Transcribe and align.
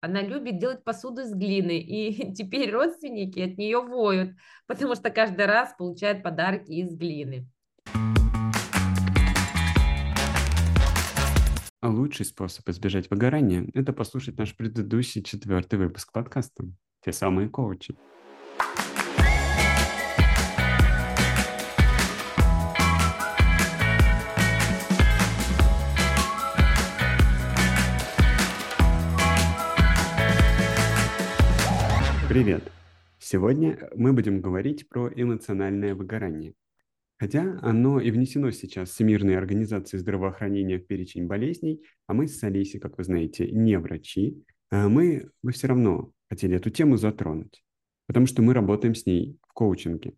Она 0.00 0.22
любит 0.22 0.60
делать 0.60 0.84
посуду 0.84 1.22
из 1.22 1.34
глины, 1.34 1.80
и 1.80 2.32
теперь 2.34 2.70
родственники 2.70 3.40
от 3.40 3.58
нее 3.58 3.80
воют, 3.80 4.36
потому 4.66 4.94
что 4.94 5.10
каждый 5.10 5.46
раз 5.46 5.74
получает 5.76 6.22
подарки 6.22 6.70
из 6.70 6.96
глины. 6.96 7.48
А 11.80 11.88
лучший 11.90 12.26
способ 12.26 12.68
избежать 12.68 13.10
выгорания– 13.10 13.68
это 13.74 13.92
послушать 13.92 14.36
наш 14.38 14.56
предыдущий 14.56 15.22
четвертый 15.22 15.78
выпуск 15.78 16.12
подкаста 16.12 16.64
«Те 17.04 17.12
самые 17.12 17.48
коучи». 17.48 17.96
Привет! 32.28 32.70
Сегодня 33.18 33.88
мы 33.96 34.12
будем 34.12 34.42
говорить 34.42 34.86
про 34.90 35.08
эмоциональное 35.08 35.94
выгорание. 35.94 36.52
Хотя 37.18 37.58
оно 37.62 38.00
и 38.00 38.10
внесено 38.10 38.50
сейчас 38.50 38.90
Всемирной 38.90 39.38
организацией 39.38 40.00
здравоохранения 40.00 40.78
в 40.78 40.86
перечень 40.86 41.26
болезней, 41.26 41.82
а 42.06 42.12
мы 42.12 42.28
с 42.28 42.44
Алисей, 42.44 42.80
как 42.80 42.98
вы 42.98 43.04
знаете, 43.04 43.50
не 43.50 43.78
врачи, 43.78 44.44
а 44.70 44.90
мы 44.90 45.30
бы 45.42 45.52
все 45.52 45.68
равно 45.68 46.12
хотели 46.28 46.54
эту 46.56 46.68
тему 46.68 46.98
затронуть, 46.98 47.64
потому 48.06 48.26
что 48.26 48.42
мы 48.42 48.52
работаем 48.52 48.94
с 48.94 49.06
ней 49.06 49.38
в 49.48 49.54
коучинге. 49.54 50.12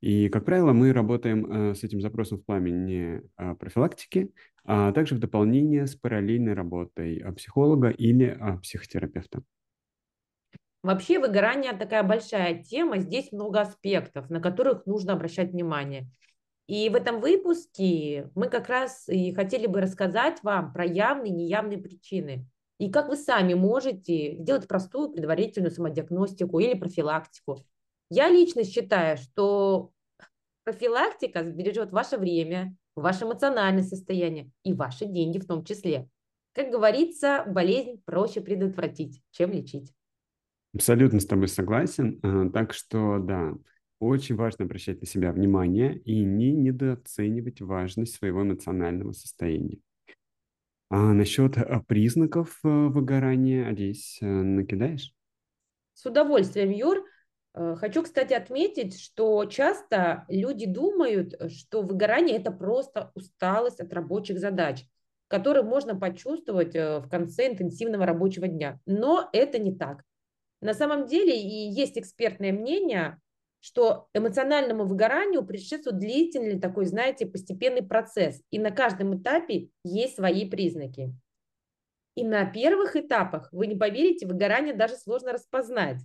И, 0.00 0.28
как 0.30 0.44
правило, 0.44 0.72
мы 0.72 0.92
работаем 0.92 1.46
э, 1.46 1.74
с 1.76 1.84
этим 1.84 2.00
запросом 2.00 2.38
в 2.38 2.44
плане 2.44 3.22
э, 3.38 3.54
профилактики, 3.54 4.32
а 4.64 4.90
также 4.90 5.14
в 5.14 5.20
дополнение 5.20 5.86
с 5.86 5.94
параллельной 5.94 6.54
работой 6.54 7.24
психолога 7.36 7.90
или 7.90 8.36
психотерапевта. 8.60 9.44
Вообще 10.84 11.18
выгорание 11.18 11.72
такая 11.72 12.02
большая 12.02 12.62
тема, 12.62 12.98
здесь 12.98 13.32
много 13.32 13.62
аспектов, 13.62 14.28
на 14.28 14.38
которых 14.38 14.84
нужно 14.84 15.14
обращать 15.14 15.52
внимание. 15.52 16.10
И 16.66 16.90
в 16.90 16.94
этом 16.94 17.22
выпуске 17.22 18.30
мы 18.34 18.50
как 18.50 18.68
раз 18.68 19.08
и 19.08 19.32
хотели 19.32 19.66
бы 19.66 19.80
рассказать 19.80 20.42
вам 20.42 20.74
про 20.74 20.84
явные 20.84 21.32
и 21.32 21.36
неявные 21.36 21.78
причины. 21.78 22.46
И 22.78 22.90
как 22.90 23.08
вы 23.08 23.16
сами 23.16 23.54
можете 23.54 24.36
сделать 24.36 24.68
простую 24.68 25.08
предварительную 25.08 25.70
самодиагностику 25.70 26.58
или 26.58 26.78
профилактику. 26.78 27.64
Я 28.10 28.28
лично 28.28 28.62
считаю, 28.62 29.16
что 29.16 29.90
профилактика 30.64 31.44
сбережет 31.44 31.92
ваше 31.92 32.18
время, 32.18 32.76
ваше 32.94 33.24
эмоциональное 33.24 33.84
состояние 33.84 34.50
и 34.64 34.74
ваши 34.74 35.06
деньги 35.06 35.38
в 35.38 35.46
том 35.46 35.64
числе. 35.64 36.10
Как 36.52 36.68
говорится, 36.68 37.42
болезнь 37.46 38.02
проще 38.04 38.42
предотвратить, 38.42 39.22
чем 39.30 39.50
лечить. 39.50 39.90
Абсолютно 40.74 41.20
с 41.20 41.26
тобой 41.26 41.48
согласен. 41.48 42.18
А, 42.22 42.50
так 42.50 42.72
что, 42.72 43.18
да, 43.18 43.54
очень 44.00 44.34
важно 44.34 44.64
обращать 44.64 45.00
на 45.00 45.06
себя 45.06 45.32
внимание 45.32 45.96
и 45.98 46.22
не 46.22 46.52
недооценивать 46.52 47.60
важность 47.60 48.16
своего 48.16 48.42
эмоционального 48.42 49.12
состояния. 49.12 49.78
А 50.90 51.12
насчет 51.12 51.56
а, 51.56 51.80
признаков 51.80 52.58
э, 52.64 52.68
выгорания, 52.68 53.72
здесь 53.72 54.18
э, 54.20 54.26
накидаешь? 54.26 55.14
С 55.94 56.04
удовольствием, 56.06 56.70
Юр. 56.70 57.04
Э, 57.54 57.76
хочу, 57.76 58.02
кстати, 58.02 58.32
отметить, 58.32 59.00
что 59.00 59.44
часто 59.44 60.24
люди 60.28 60.66
думают, 60.66 61.34
что 61.52 61.82
выгорание– 61.82 62.36
это 62.38 62.50
просто 62.50 63.12
усталость 63.14 63.80
от 63.80 63.92
рабочих 63.92 64.40
задач, 64.40 64.84
которые 65.28 65.62
можно 65.62 65.94
почувствовать 65.94 66.74
в 66.74 67.08
конце 67.08 67.46
интенсивного 67.46 68.06
рабочего 68.06 68.48
дня. 68.48 68.80
Но 68.86 69.28
это 69.32 69.58
не 69.58 69.74
так. 69.74 70.02
На 70.64 70.72
самом 70.72 71.04
деле 71.04 71.38
и 71.38 71.68
есть 71.68 71.98
экспертное 71.98 72.50
мнение, 72.50 73.20
что 73.60 74.08
эмоциональному 74.14 74.86
выгоранию 74.86 75.44
предшествует 75.44 75.98
длительный 75.98 76.58
такой, 76.58 76.86
знаете, 76.86 77.26
постепенный 77.26 77.82
процесс. 77.82 78.40
И 78.50 78.58
на 78.58 78.70
каждом 78.70 79.14
этапе 79.14 79.68
есть 79.84 80.16
свои 80.16 80.48
признаки. 80.48 81.12
И 82.14 82.24
на 82.24 82.46
первых 82.46 82.96
этапах, 82.96 83.50
вы 83.52 83.66
не 83.66 83.74
поверите, 83.74 84.26
выгорание 84.26 84.72
даже 84.72 84.94
сложно 84.94 85.32
распознать. 85.32 85.98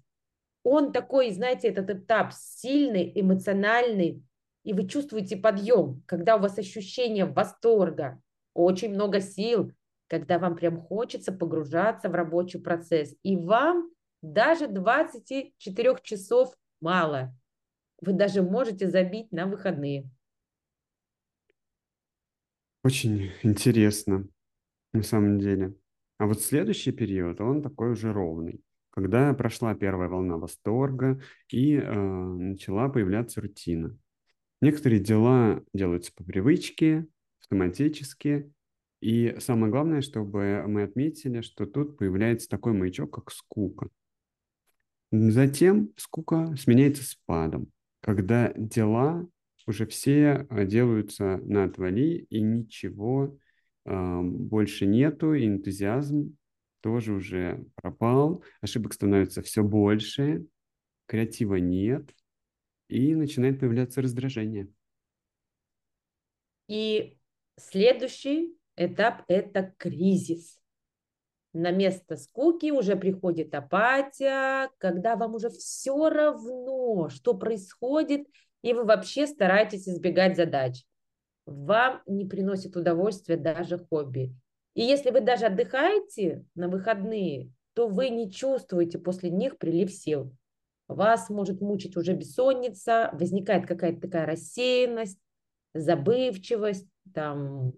Он 0.63 0.91
такой, 0.91 1.31
знаете, 1.31 1.69
этот 1.69 1.89
этап 1.89 2.33
сильный, 2.33 3.13
эмоциональный, 3.15 4.21
и 4.65 4.73
вы 4.73 4.89
чувствуете 4.89 5.37
подъем, 5.37 6.03
когда 6.05 6.35
у 6.35 6.39
вас 6.39 6.57
ощущение 6.57 7.23
восторга, 7.23 8.21
очень 8.53 8.93
много 8.93 9.21
сил, 9.21 9.71
когда 10.09 10.37
вам 10.37 10.57
прям 10.57 10.81
хочется 10.81 11.31
погружаться 11.31 12.09
в 12.09 12.13
рабочий 12.13 12.59
процесс. 12.59 13.15
И 13.23 13.37
вам 13.37 13.89
даже 14.21 14.67
24 14.67 15.97
часов 16.03 16.55
мало 16.81 17.35
вы 18.01 18.13
даже 18.13 18.41
можете 18.41 18.89
забить 18.89 19.31
на 19.31 19.45
выходные. 19.45 20.09
Очень 22.83 23.31
интересно, 23.43 24.27
на 24.93 25.03
самом 25.03 25.39
деле. 25.39 25.75
А 26.17 26.25
вот 26.25 26.41
следующий 26.41 26.91
период, 26.91 27.41
он 27.41 27.61
такой 27.61 27.91
уже 27.91 28.13
ровный. 28.13 28.61
Когда 28.91 29.33
прошла 29.33 29.75
первая 29.75 30.09
волна 30.09 30.37
восторга 30.37 31.21
и 31.49 31.75
э, 31.75 31.93
начала 31.93 32.89
появляться 32.89 33.41
рутина. 33.41 33.97
Некоторые 34.61 34.99
дела 34.99 35.63
делаются 35.73 36.11
по 36.13 36.23
привычке, 36.23 37.07
автоматически. 37.41 38.51
И 39.01 39.37
самое 39.39 39.71
главное, 39.71 40.01
чтобы 40.01 40.63
мы 40.67 40.83
отметили, 40.83 41.41
что 41.41 41.65
тут 41.65 41.97
появляется 41.97 42.49
такой 42.49 42.73
маячок, 42.73 43.13
как 43.13 43.31
скука. 43.31 43.89
Затем 45.11 45.91
скука 45.97 46.55
сменяется 46.55 47.03
спадом 47.03 47.71
когда 48.01 48.51
дела 48.55 49.27
уже 49.67 49.85
все 49.85 50.47
а, 50.49 50.65
делаются 50.65 51.37
на 51.37 51.65
отвали, 51.65 52.25
и 52.29 52.41
ничего 52.41 53.37
э, 53.85 54.21
больше 54.21 54.87
нету, 54.87 55.33
и 55.33 55.45
энтузиазм 55.45 56.35
тоже 56.81 57.13
уже 57.13 57.65
пропал, 57.75 58.43
ошибок 58.61 58.93
становится 58.93 59.43
все 59.43 59.63
больше, 59.63 60.45
креатива 61.05 61.55
нет, 61.55 62.15
и 62.87 63.13
начинает 63.13 63.59
появляться 63.59 64.01
раздражение. 64.01 64.69
И 66.67 67.17
следующий 67.57 68.57
этап– 68.75 69.23
это 69.27 69.75
кризис 69.77 70.58
на 71.53 71.71
место 71.71 72.15
скуки 72.15 72.71
уже 72.71 72.95
приходит 72.95 73.55
апатия, 73.55 74.69
когда 74.77 75.15
вам 75.15 75.35
уже 75.35 75.49
все 75.49 76.09
равно, 76.09 77.09
что 77.09 77.33
происходит, 77.33 78.27
и 78.61 78.73
вы 78.73 78.83
вообще 78.83 79.25
стараетесь 79.25 79.87
избегать 79.87 80.35
задач. 80.35 80.83
Вам 81.45 82.01
не 82.05 82.25
приносит 82.25 82.75
удовольствия 82.75 83.37
даже 83.37 83.79
хобби. 83.79 84.35
И 84.75 84.81
если 84.81 85.09
вы 85.09 85.21
даже 85.21 85.47
отдыхаете 85.47 86.45
на 86.53 86.67
выходные, 86.69 87.51
то 87.73 87.87
вы 87.87 88.09
не 88.09 88.31
чувствуете 88.31 88.99
после 88.99 89.31
них 89.31 89.57
прилив 89.57 89.91
сил. 89.91 90.31
Вас 90.87 91.29
может 91.29 91.61
мучить 91.61 91.97
уже 91.97 92.13
бессонница, 92.13 93.09
возникает 93.13 93.65
какая-то 93.65 94.01
такая 94.01 94.25
рассеянность, 94.25 95.19
забывчивость, 95.73 96.87
там, 97.13 97.73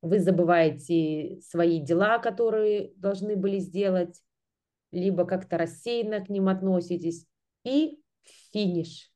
вы 0.00 0.20
забываете 0.20 1.40
свои 1.42 1.80
дела, 1.80 2.18
которые 2.18 2.92
должны 2.96 3.36
были 3.36 3.58
сделать, 3.58 4.22
либо 4.92 5.24
как-то 5.24 5.58
рассеянно 5.58 6.24
к 6.24 6.28
ним 6.28 6.48
относитесь. 6.48 7.26
И 7.64 8.00
финиш. 8.52 9.12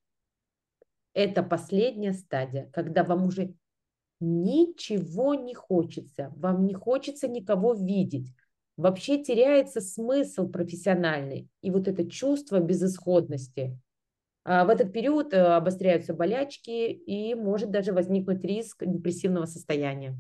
Это 1.15 1.43
последняя 1.43 2.13
стадия, 2.13 2.71
когда 2.73 3.05
вам 3.05 3.27
уже 3.27 3.55
ничего 4.21 5.35
не 5.35 5.55
хочется, 5.55 6.33
вам 6.37 6.65
не 6.65 6.75
хочется 6.75 7.29
никого 7.29 7.75
видеть. 7.75 8.33
Вообще 8.77 9.23
теряется 9.23 9.81
смысл 9.81 10.49
профессиональный 10.49 11.49
и 11.61 11.71
вот 11.71 11.89
это 11.89 12.09
чувство 12.09 12.59
безысходности. 12.61 13.79
А 14.45 14.65
в 14.65 14.71
этот 14.71 14.93
период 14.93 15.35
э, 15.35 15.39
обостряются 15.39 16.15
болячки 16.15 16.91
и 16.91 17.35
может 17.35 17.71
даже 17.71 17.93
возникнуть 17.93 18.43
риск 18.43 18.85
депрессивного 18.85 19.45
состояния. 19.45 20.19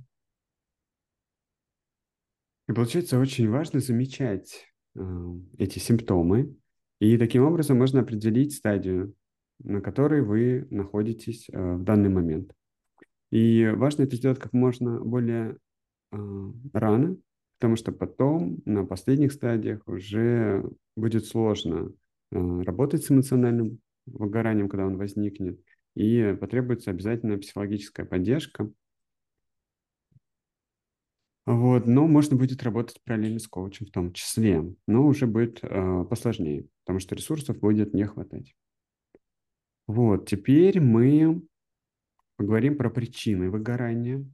И 2.68 2.72
получается 2.72 3.18
очень 3.18 3.48
важно 3.48 3.80
замечать 3.80 4.66
э, 4.94 5.00
эти 5.58 5.78
симптомы, 5.78 6.54
и 7.00 7.18
таким 7.18 7.42
образом 7.42 7.78
можно 7.78 8.00
определить 8.00 8.54
стадию, 8.54 9.14
на 9.58 9.80
которой 9.80 10.22
вы 10.22 10.66
находитесь 10.70 11.48
э, 11.50 11.74
в 11.74 11.82
данный 11.82 12.08
момент. 12.08 12.52
И 13.30 13.72
важно 13.74 14.02
это 14.02 14.16
сделать 14.16 14.38
как 14.38 14.52
можно 14.52 15.00
более 15.00 15.56
э, 16.12 16.16
рано, 16.72 17.16
потому 17.58 17.76
что 17.76 17.90
потом 17.90 18.60
на 18.64 18.84
последних 18.84 19.32
стадиях 19.32 19.82
уже 19.86 20.64
будет 20.96 21.26
сложно 21.26 21.92
э, 22.30 22.62
работать 22.62 23.04
с 23.04 23.10
эмоциональным 23.10 23.80
выгоранием, 24.06 24.68
когда 24.68 24.86
он 24.86 24.96
возникнет, 24.96 25.60
и 25.94 26.36
потребуется 26.40 26.90
обязательно 26.90 27.38
психологическая 27.38 28.06
поддержка, 28.06 28.70
Вот, 31.44 31.86
но 31.86 32.06
можно 32.06 32.36
будет 32.36 32.62
работать 32.62 33.02
параллельно 33.04 33.40
с 33.40 33.48
коучем 33.48 33.86
в 33.86 33.90
том 33.90 34.12
числе, 34.12 34.64
но 34.86 35.04
уже 35.04 35.26
будет 35.26 35.58
э, 35.62 36.04
посложнее, 36.08 36.66
потому 36.84 37.00
что 37.00 37.16
ресурсов 37.16 37.58
будет 37.58 37.94
не 37.94 38.04
хватать. 38.04 38.54
Вот, 39.88 40.28
теперь 40.28 40.80
мы 40.80 41.42
поговорим 42.36 42.76
про 42.78 42.90
причины 42.90 43.50
выгорания. 43.50 44.24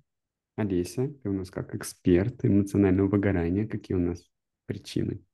Олеся, 0.56 1.08
ты 1.22 1.30
у 1.30 1.32
нас 1.32 1.50
как 1.50 1.74
эксперт 1.74 2.44
эмоционального 2.44 3.08
выгорания. 3.08 3.66
Какие 3.66 3.96
у 3.96 4.00
нас 4.00 4.28
причины? 4.66 5.24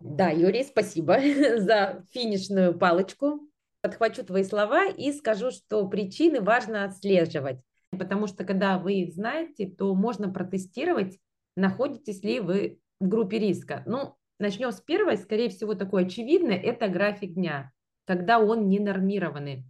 Да, 0.00 0.30
Юрий, 0.30 0.64
спасибо 0.64 1.18
за 1.58 2.04
финишную 2.10 2.78
палочку. 2.78 3.40
Подхвачу 3.82 4.24
твои 4.24 4.44
слова 4.44 4.86
и 4.86 5.12
скажу, 5.12 5.50
что 5.50 5.86
причины 5.88 6.40
важно 6.40 6.84
отслеживать 6.84 7.60
потому 7.96 8.26
что 8.26 8.44
когда 8.44 8.78
вы 8.78 8.94
их 8.94 9.12
знаете, 9.12 9.66
то 9.66 9.94
можно 9.94 10.30
протестировать, 10.30 11.18
находитесь 11.56 12.22
ли 12.22 12.40
вы 12.40 12.80
в 13.00 13.08
группе 13.08 13.38
риска. 13.38 13.82
Ну, 13.86 14.16
начнем 14.38 14.72
с 14.72 14.80
первой, 14.80 15.16
скорее 15.16 15.48
всего, 15.48 15.74
такой 15.74 16.06
очевидный, 16.06 16.56
это 16.56 16.88
график 16.88 17.34
дня, 17.34 17.72
когда 18.04 18.38
он 18.38 18.68
не 18.68 18.78
нормированный. 18.78 19.64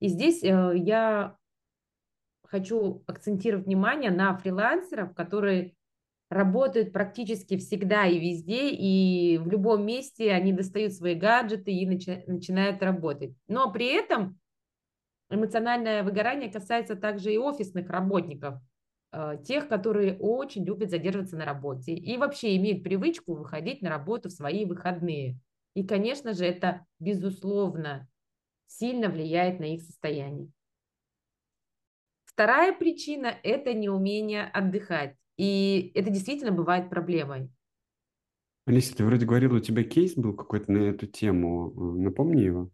И 0.00 0.08
здесь 0.08 0.42
э, 0.42 0.72
я 0.76 1.36
хочу 2.44 3.02
акцентировать 3.06 3.66
внимание 3.66 4.10
на 4.10 4.36
фрилансеров, 4.36 5.14
которые 5.14 5.74
работают 6.28 6.92
практически 6.92 7.56
всегда 7.56 8.06
и 8.06 8.18
везде, 8.18 8.70
и 8.70 9.38
в 9.38 9.48
любом 9.48 9.86
месте 9.86 10.32
они 10.32 10.52
достают 10.52 10.92
свои 10.92 11.14
гаджеты 11.14 11.72
и 11.72 11.88
начи- 11.88 12.22
начинают 12.26 12.82
работать. 12.82 13.34
Но 13.48 13.72
при 13.72 13.86
этом 13.86 14.38
Эмоциональное 15.28 16.02
выгорание 16.02 16.50
касается 16.50 16.94
также 16.94 17.32
и 17.32 17.38
офисных 17.38 17.90
работников, 17.90 18.60
э, 19.12 19.38
тех, 19.44 19.68
которые 19.68 20.16
очень 20.18 20.64
любят 20.64 20.90
задерживаться 20.90 21.36
на 21.36 21.44
работе 21.44 21.94
и 21.94 22.16
вообще 22.16 22.56
имеют 22.56 22.84
привычку 22.84 23.34
выходить 23.34 23.82
на 23.82 23.88
работу 23.88 24.28
в 24.28 24.32
свои 24.32 24.64
выходные. 24.64 25.38
И, 25.74 25.84
конечно 25.84 26.32
же, 26.32 26.44
это, 26.44 26.86
безусловно, 27.00 28.08
сильно 28.66 29.08
влияет 29.08 29.58
на 29.60 29.74
их 29.74 29.82
состояние. 29.82 30.48
Вторая 32.24 32.72
причина– 32.72 33.34
это 33.42 33.72
неумение 33.72 34.44
отдыхать. 34.44 35.16
И 35.36 35.92
это 35.94 36.10
действительно 36.10 36.52
бывает 36.52 36.88
проблемой. 36.88 37.50
Алиса, 38.66 38.96
ты 38.96 39.04
вроде 39.04 39.26
говорила, 39.26 39.56
у 39.56 39.60
тебя 39.60 39.84
кейс 39.84 40.14
был 40.14 40.34
какой-то 40.34 40.72
на 40.72 40.78
эту 40.78 41.06
тему. 41.06 41.72
Напомни 41.96 42.42
его. 42.42 42.70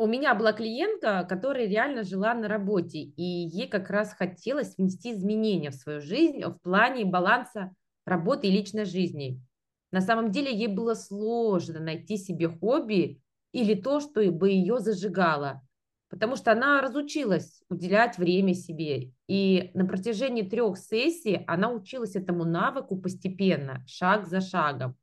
У 0.00 0.06
меня 0.06 0.34
была 0.34 0.54
клиентка, 0.54 1.26
которая 1.28 1.66
реально 1.66 2.04
жила 2.04 2.32
на 2.32 2.48
работе, 2.48 3.00
и 3.00 3.22
ей 3.22 3.68
как 3.68 3.90
раз 3.90 4.14
хотелось 4.14 4.78
внести 4.78 5.12
изменения 5.12 5.68
в 5.68 5.74
свою 5.74 6.00
жизнь 6.00 6.42
в 6.42 6.58
плане 6.62 7.04
баланса 7.04 7.74
работы 8.06 8.46
и 8.46 8.50
личной 8.50 8.86
жизни. 8.86 9.44
На 9.92 10.00
самом 10.00 10.30
деле 10.30 10.50
ей 10.56 10.68
было 10.68 10.94
сложно 10.94 11.80
найти 11.80 12.16
себе 12.16 12.48
хобби 12.48 13.20
или 13.52 13.74
то, 13.74 14.00
что 14.00 14.22
бы 14.32 14.48
ее 14.48 14.78
зажигало, 14.78 15.60
потому 16.08 16.36
что 16.36 16.52
она 16.52 16.80
разучилась 16.80 17.60
уделять 17.68 18.16
время 18.16 18.54
себе. 18.54 19.12
И 19.28 19.70
на 19.74 19.84
протяжении 19.84 20.48
трех 20.48 20.78
сессий 20.78 21.44
она 21.46 21.70
училась 21.70 22.16
этому 22.16 22.46
навыку 22.46 22.96
постепенно, 22.96 23.84
шаг 23.86 24.26
за 24.26 24.40
шагом 24.40 24.96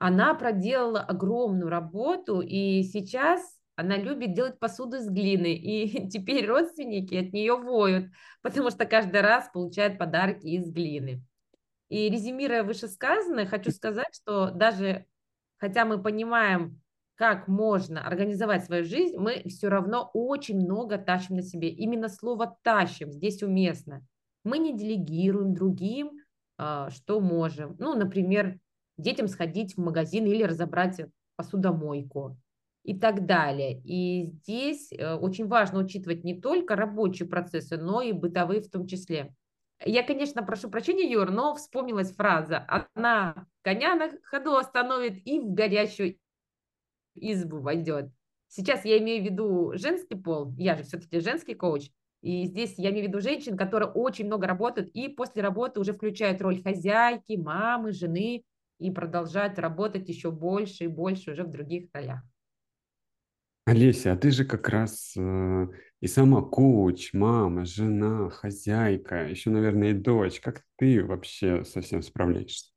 она 0.00 0.32
проделала 0.32 1.00
огромную 1.00 1.68
работу, 1.68 2.40
и 2.40 2.82
сейчас 2.84 3.42
она 3.76 3.98
любит 3.98 4.32
делать 4.32 4.58
посуду 4.58 4.96
из 4.96 5.10
глины, 5.10 5.54
и 5.54 6.08
теперь 6.10 6.46
родственники 6.46 7.14
от 7.16 7.34
нее 7.34 7.54
воют, 7.54 8.10
потому 8.40 8.70
что 8.70 8.86
каждый 8.86 9.20
раз 9.20 9.50
получает 9.52 9.98
подарки 9.98 10.46
из 10.46 10.72
глины. 10.72 11.22
И 11.90 12.08
резюмируя 12.08 12.62
вышесказанное, 12.62 13.44
хочу 13.44 13.70
сказать, 13.72 14.14
что 14.14 14.50
даже 14.50 15.04
хотя 15.58 15.84
мы 15.84 16.02
понимаем, 16.02 16.80
как 17.16 17.46
можно 17.46 18.02
организовать 18.06 18.64
свою 18.64 18.84
жизнь, 18.84 19.18
мы 19.18 19.42
все 19.48 19.68
равно 19.68 20.10
очень 20.14 20.64
много 20.64 20.96
тащим 20.96 21.36
на 21.36 21.42
себе. 21.42 21.68
Именно 21.68 22.08
слово 22.08 22.56
«тащим» 22.62 23.12
здесь 23.12 23.42
уместно. 23.42 24.02
Мы 24.44 24.56
не 24.56 24.74
делегируем 24.74 25.52
другим, 25.52 26.12
а, 26.56 26.88
что 26.88 27.20
можем. 27.20 27.76
Ну, 27.78 27.94
например, 27.94 28.58
детям 29.00 29.28
сходить 29.28 29.74
в 29.74 29.80
магазин 29.80 30.26
или 30.26 30.42
разобрать 30.42 31.00
посудомойку 31.36 32.36
и 32.82 32.98
так 32.98 33.26
далее. 33.26 33.80
И 33.84 34.26
здесь 34.26 34.92
э, 34.92 35.14
очень 35.14 35.46
важно 35.46 35.80
учитывать 35.80 36.24
не 36.24 36.40
только 36.40 36.76
рабочие 36.76 37.28
процессы, 37.28 37.76
но 37.76 38.02
и 38.02 38.12
бытовые 38.12 38.62
в 38.62 38.70
том 38.70 38.86
числе. 38.86 39.34
Я, 39.84 40.02
конечно, 40.02 40.42
прошу 40.42 40.70
прощения, 40.70 41.10
Юр, 41.10 41.30
но 41.30 41.54
вспомнилась 41.54 42.12
фраза 42.12 42.66
«Она 42.94 43.46
коня 43.62 43.94
на 43.94 44.10
ходу 44.24 44.56
остановит 44.56 45.26
и 45.26 45.40
в 45.40 45.52
горящую 45.52 46.18
избу 47.14 47.60
войдет». 47.60 48.10
Сейчас 48.48 48.84
я 48.84 48.98
имею 48.98 49.22
в 49.22 49.24
виду 49.24 49.72
женский 49.74 50.16
пол, 50.16 50.52
я 50.58 50.76
же 50.76 50.82
все-таки 50.82 51.20
женский 51.20 51.54
коуч, 51.54 51.90
и 52.20 52.44
здесь 52.46 52.74
я 52.76 52.90
имею 52.90 53.06
в 53.06 53.08
виду 53.08 53.20
женщин, 53.20 53.56
которые 53.56 53.90
очень 53.90 54.26
много 54.26 54.46
работают 54.46 54.90
и 54.92 55.08
после 55.08 55.40
работы 55.40 55.80
уже 55.80 55.92
включают 55.92 56.42
роль 56.42 56.62
хозяйки, 56.62 57.36
мамы, 57.36 57.92
жены, 57.92 58.42
и 58.80 58.90
продолжать 58.90 59.58
работать 59.58 60.08
еще 60.08 60.30
больше 60.30 60.84
и 60.84 60.88
больше 60.88 61.32
уже 61.32 61.44
в 61.44 61.50
других 61.50 61.90
ролях. 61.92 62.22
Олеся, 63.66 64.12
а 64.12 64.16
ты 64.16 64.30
же 64.30 64.44
как 64.44 64.68
раз 64.68 65.14
э, 65.16 65.66
и 66.00 66.06
сама 66.06 66.42
коуч, 66.42 67.12
мама, 67.12 67.64
жена, 67.64 68.30
хозяйка, 68.30 69.28
еще, 69.28 69.50
наверное, 69.50 69.90
и 69.90 69.94
дочь. 69.94 70.40
Как 70.40 70.64
ты 70.76 71.04
вообще 71.04 71.64
совсем 71.64 72.02
справляешься? 72.02 72.72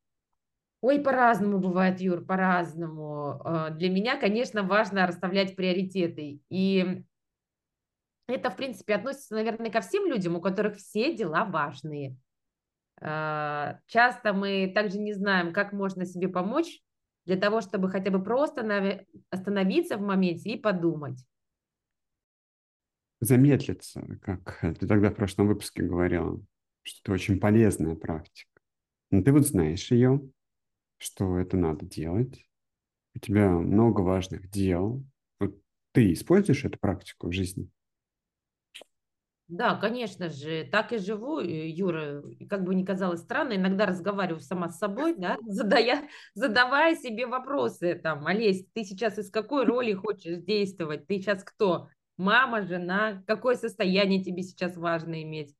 Ой, 0.81 0.99
по-разному 0.99 1.59
бывает, 1.59 2.01
Юр, 2.01 2.25
по-разному. 2.25 3.41
Э, 3.43 3.69
для 3.71 3.89
меня, 3.89 4.17
конечно, 4.17 4.61
важно 4.61 5.07
расставлять 5.07 5.55
приоритеты. 5.55 6.41
И 6.49 7.05
это, 8.27 8.49
в 8.49 8.55
принципе, 8.55 8.95
относится, 8.95 9.35
наверное, 9.35 9.71
ко 9.71 9.81
всем 9.81 10.05
людям, 10.05 10.35
у 10.35 10.41
которых 10.41 10.75
все 10.75 11.15
дела 11.15 11.45
важные. 11.45 12.17
А, 13.05 13.79
часто 13.87 14.31
мы 14.31 14.71
также 14.73 14.97
не 14.97 15.13
знаем, 15.13 15.51
как 15.51 15.73
можно 15.73 16.05
себе 16.05 16.29
помочь 16.29 16.81
для 17.25 17.35
того, 17.35 17.59
чтобы 17.59 17.89
хотя 17.89 18.11
бы 18.11 18.23
просто 18.23 19.05
остановиться 19.29 19.97
в 19.97 20.01
моменте 20.01 20.51
и 20.51 20.57
подумать. 20.59 21.19
Замедлиться, 23.19 24.19
как 24.21 24.59
ты 24.79 24.87
тогда 24.87 25.09
в 25.09 25.15
прошлом 25.15 25.47
выпуске 25.47 25.83
говорила, 25.83 26.39
что 26.83 27.01
это 27.03 27.11
очень 27.13 27.39
полезная 27.41 27.95
практика. 27.95 28.61
Но 29.11 29.21
ты 29.21 29.33
вот 29.33 29.45
знаешь 29.45 29.91
ее, 29.91 30.21
что 30.97 31.37
это 31.37 31.57
надо 31.57 31.85
делать. 31.85 32.47
У 33.15 33.19
тебя 33.19 33.49
много 33.49 33.99
важных 33.99 34.49
дел. 34.49 35.03
Вот 35.39 35.57
ты 35.91 36.13
используешь 36.13 36.63
эту 36.63 36.79
практику 36.79 37.27
в 37.27 37.33
жизни? 37.33 37.69
Да, 39.49 39.75
конечно 39.75 40.29
же, 40.29 40.67
так 40.71 40.93
и 40.93 40.97
живу, 40.97 41.39
Юра, 41.39 42.23
как 42.49 42.63
бы 42.63 42.73
ни 42.73 42.85
казалось 42.85 43.19
странно, 43.19 43.55
иногда 43.55 43.85
разговариваю 43.85 44.39
сама 44.39 44.69
с 44.69 44.79
собой, 44.79 45.15
да, 45.17 45.37
задая, 45.47 46.07
задавая 46.33 46.95
себе 46.95 47.27
вопросы, 47.27 47.95
там, 47.95 48.25
Олесь, 48.25 48.65
ты 48.73 48.83
сейчас 48.83 49.19
из 49.19 49.29
какой 49.29 49.65
роли 49.65 49.93
хочешь 49.93 50.37
действовать, 50.37 51.07
ты 51.07 51.19
сейчас 51.19 51.43
кто, 51.43 51.89
мама, 52.17 52.61
жена, 52.61 53.21
какое 53.27 53.55
состояние 53.55 54.23
тебе 54.23 54.43
сейчас 54.43 54.77
важно 54.77 55.21
иметь? 55.21 55.53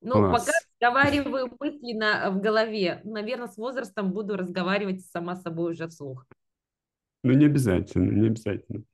Ну, 0.00 0.14
Класс. 0.14 0.46
пока 0.46 0.52
разговариваю 0.70 1.56
мысленно 1.60 2.30
в 2.30 2.40
голове, 2.40 3.00
наверное, 3.04 3.48
с 3.48 3.56
возрастом 3.56 4.12
буду 4.12 4.36
разговаривать 4.36 5.04
сама 5.06 5.36
с 5.36 5.42
собой 5.42 5.72
уже 5.72 5.88
вслух. 5.88 6.26
Ну, 7.22 7.32
не 7.32 7.46
обязательно, 7.46 8.10
не 8.10 8.26
обязательно. 8.28 8.84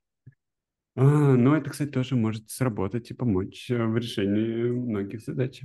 А, 0.95 1.03
ну, 1.03 1.53
это, 1.53 1.69
кстати, 1.69 1.89
тоже 1.89 2.15
может 2.15 2.49
сработать 2.49 3.11
и 3.11 3.13
помочь 3.13 3.69
э, 3.69 3.85
в 3.85 3.97
решении 3.97 4.69
многих 4.69 5.21
задач. 5.21 5.61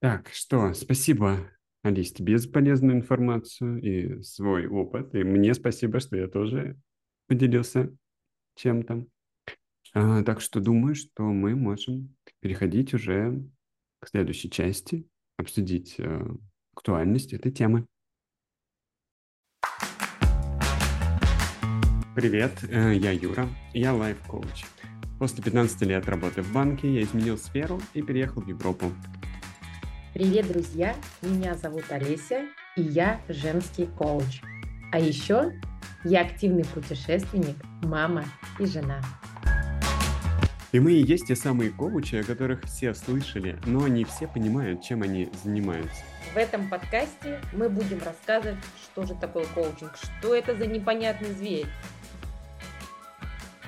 Так, 0.00 0.28
что, 0.28 0.74
спасибо, 0.74 1.50
Алис, 1.82 2.12
тебе 2.12 2.38
за 2.38 2.50
полезную 2.50 2.96
информацию 2.96 3.80
и 3.80 4.22
свой 4.22 4.66
опыт. 4.66 5.14
И 5.14 5.24
мне 5.24 5.54
спасибо, 5.54 6.00
что 6.00 6.16
я 6.16 6.28
тоже 6.28 6.78
поделился 7.26 7.96
чем-то. 8.56 9.06
А, 9.94 10.22
так 10.22 10.40
что 10.40 10.60
думаю, 10.60 10.94
что 10.94 11.22
мы 11.22 11.54
можем 11.54 12.14
переходить 12.40 12.92
уже 12.94 13.42
к 14.00 14.08
следующей 14.08 14.50
части, 14.50 15.08
обсудить 15.38 15.94
э, 15.98 16.26
актуальность 16.74 17.32
этой 17.32 17.52
темы. 17.52 17.86
Привет, 22.14 22.52
э, 22.70 22.94
я 22.94 23.10
Юра, 23.10 23.48
я 23.72 23.92
лайф-коуч. 23.92 24.64
После 25.18 25.42
15 25.42 25.82
лет 25.82 26.08
работы 26.08 26.42
в 26.42 26.52
банке 26.52 26.88
я 26.88 27.02
изменил 27.02 27.36
сферу 27.36 27.80
и 27.92 28.02
переехал 28.02 28.40
в 28.40 28.46
Европу. 28.46 28.92
Привет, 30.12 30.46
друзья! 30.46 30.94
Меня 31.22 31.54
зовут 31.54 31.86
Олеся, 31.90 32.46
и 32.76 32.82
я 32.82 33.20
женский 33.28 33.86
коуч. 33.98 34.42
А 34.92 35.00
еще 35.00 35.54
я 36.04 36.20
активный 36.20 36.64
путешественник, 36.64 37.56
мама 37.82 38.24
и 38.60 38.66
жена. 38.66 39.00
И 40.70 40.78
мы 40.78 40.92
и 40.92 41.02
есть 41.02 41.26
те 41.26 41.34
самые 41.34 41.70
коучи, 41.70 42.16
о 42.16 42.22
которых 42.22 42.62
все 42.64 42.94
слышали, 42.94 43.58
но 43.64 43.88
не 43.88 44.04
все 44.04 44.28
понимают, 44.28 44.82
чем 44.82 45.02
они 45.02 45.30
занимаются. 45.42 46.02
В 46.32 46.36
этом 46.36 46.68
подкасте 46.68 47.40
мы 47.52 47.68
будем 47.68 48.00
рассказывать, 48.04 48.58
что 48.82 49.04
же 49.04 49.14
такое 49.14 49.46
коучинг, 49.54 49.96
что 49.96 50.34
это 50.34 50.56
за 50.56 50.66
непонятный 50.66 51.32
зверь. 51.32 51.66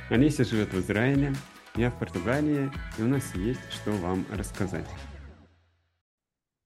Олеся 0.09 0.45
живет 0.45 0.73
в 0.73 0.79
Израиле, 0.79 1.35
я 1.75 1.91
в 1.91 1.99
Португалии, 1.99 2.71
и 2.97 3.03
у 3.03 3.09
нас 3.09 3.35
есть 3.35 3.61
что 3.73 3.91
вам 3.91 4.25
рассказать. 4.31 4.89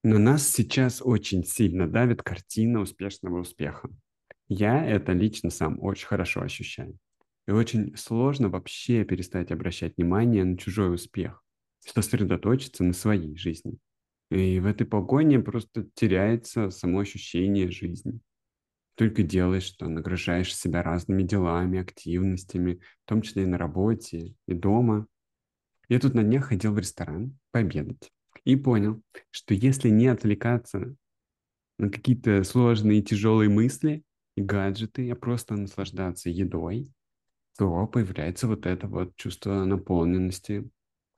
Но 0.03 0.19
нас 0.19 0.47
сейчас 0.47 1.01
очень 1.03 1.43
сильно 1.43 1.87
давит 1.87 2.21
картина 2.21 2.81
успешного 2.81 3.39
успеха. 3.39 3.89
Я 4.47 4.85
это 4.85 5.13
лично 5.13 5.49
сам 5.49 5.81
очень 5.81 6.05
хорошо 6.05 6.41
ощущаю. 6.41 6.95
И 7.47 7.51
очень 7.51 7.97
сложно 7.97 8.49
вообще 8.49 9.03
перестать 9.05 9.51
обращать 9.51 9.97
внимание 9.97 10.43
на 10.43 10.55
чужой 10.55 10.93
успех, 10.93 11.43
сосредоточиться 11.79 12.83
на 12.83 12.93
своей 12.93 13.35
жизни. 13.35 13.79
И 14.29 14.59
в 14.59 14.67
этой 14.67 14.85
погоне 14.85 15.39
просто 15.39 15.87
теряется 15.95 16.69
само 16.69 16.99
ощущение 16.99 17.71
жизни. 17.71 18.19
Только 19.01 19.23
делаешь 19.23 19.63
что, 19.63 19.89
нагружаешь 19.89 20.55
себя 20.55 20.83
разными 20.83 21.23
делами, 21.23 21.79
активностями, 21.79 22.81
в 23.03 23.09
том 23.09 23.23
числе 23.23 23.41
и 23.41 23.47
на 23.47 23.57
работе, 23.57 24.35
и 24.47 24.53
дома. 24.53 25.07
Я 25.89 25.99
тут 25.99 26.13
на 26.13 26.21
днях 26.21 26.49
ходил 26.49 26.71
в 26.71 26.77
ресторан 26.77 27.35
пообедать 27.49 28.11
и 28.43 28.55
понял, 28.55 29.01
что 29.31 29.55
если 29.55 29.89
не 29.89 30.05
отвлекаться 30.05 30.95
на 31.79 31.89
какие-то 31.89 32.43
сложные 32.43 32.99
и 32.99 33.03
тяжелые 33.03 33.49
мысли 33.49 34.03
и 34.35 34.41
гаджеты, 34.43 35.09
а 35.09 35.15
просто 35.15 35.55
наслаждаться 35.55 36.29
едой, 36.29 36.87
то 37.57 37.87
появляется 37.87 38.45
вот 38.45 38.67
это 38.67 38.87
вот 38.87 39.15
чувство 39.15 39.65
наполненности, 39.65 40.69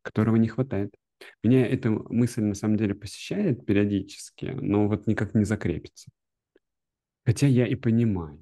которого 0.03 0.37
не 0.37 0.47
хватает. 0.47 0.95
Меня 1.43 1.67
эта 1.67 1.89
мысль 1.89 2.43
на 2.43 2.55
самом 2.55 2.77
деле 2.77 2.95
посещает 2.95 3.65
периодически, 3.65 4.45
но 4.45 4.87
вот 4.87 5.05
никак 5.05 5.35
не 5.35 5.43
закрепится. 5.43 6.09
Хотя 7.25 7.47
я 7.47 7.67
и 7.67 7.75
понимаю, 7.75 8.39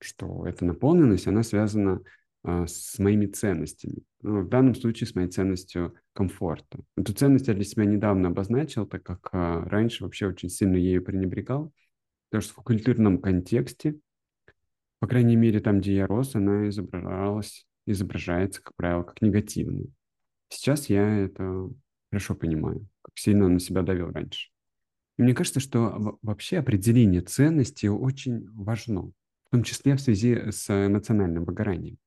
что 0.00 0.46
эта 0.46 0.64
наполненность, 0.64 1.26
она 1.26 1.42
связана 1.42 2.02
а, 2.42 2.66
с 2.66 2.98
моими 2.98 3.26
ценностями. 3.26 4.02
Ну, 4.20 4.42
в 4.42 4.48
данном 4.48 4.74
случае 4.74 5.06
с 5.06 5.14
моей 5.14 5.28
ценностью 5.28 5.94
комфорта. 6.12 6.80
Эту 6.96 7.14
ценность 7.14 7.48
я 7.48 7.54
для 7.54 7.64
себя 7.64 7.84
недавно 7.84 8.28
обозначил, 8.28 8.86
так 8.86 9.02
как 9.02 9.28
а, 9.32 9.64
раньше 9.64 10.04
вообще 10.04 10.26
очень 10.26 10.48
сильно 10.48 10.76
ею 10.76 11.02
пренебрегал. 11.02 11.72
Потому 12.28 12.42
что 12.42 12.60
в 12.60 12.64
культурном 12.64 13.18
контексте 13.20 13.96
по 15.02 15.08
крайней 15.08 15.34
мере, 15.34 15.58
там, 15.58 15.80
где 15.80 15.96
я 15.96 16.06
рос, 16.06 16.36
она 16.36 16.68
изображалась, 16.68 17.66
изображается, 17.86 18.62
как 18.62 18.76
правило, 18.76 19.02
как 19.02 19.20
негативная. 19.20 19.88
Сейчас 20.48 20.88
я 20.88 21.18
это 21.24 21.68
хорошо 22.08 22.36
понимаю, 22.36 22.86
как 23.02 23.18
сильно 23.18 23.48
на 23.48 23.58
себя 23.58 23.82
давил 23.82 24.12
раньше. 24.12 24.51
Мне 25.18 25.34
кажется, 25.34 25.60
что 25.60 26.18
вообще 26.22 26.58
определение 26.58 27.20
ценности 27.20 27.86
очень 27.86 28.48
важно, 28.50 29.12
в 29.46 29.50
том 29.50 29.62
числе 29.62 29.94
в 29.94 30.00
связи 30.00 30.50
с 30.50 30.68
эмоциональным 30.70 31.44
выгоранием. 31.44 31.98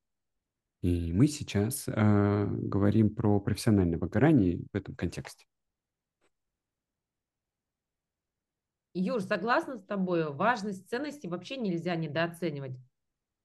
И 0.82 1.14
мы 1.14 1.28
сейчас 1.28 1.86
э, 1.88 2.46
говорим 2.48 3.14
про 3.14 3.40
профессиональное 3.40 3.98
выгорание 3.98 4.64
в 4.72 4.76
этом 4.76 4.96
контексте. 4.96 5.46
Юр, 8.94 9.22
согласна 9.22 9.78
с 9.78 9.84
тобой, 9.84 10.32
важность 10.32 10.88
ценности 10.90 11.28
вообще 11.28 11.58
нельзя 11.58 11.96
недооценивать. 11.96 12.78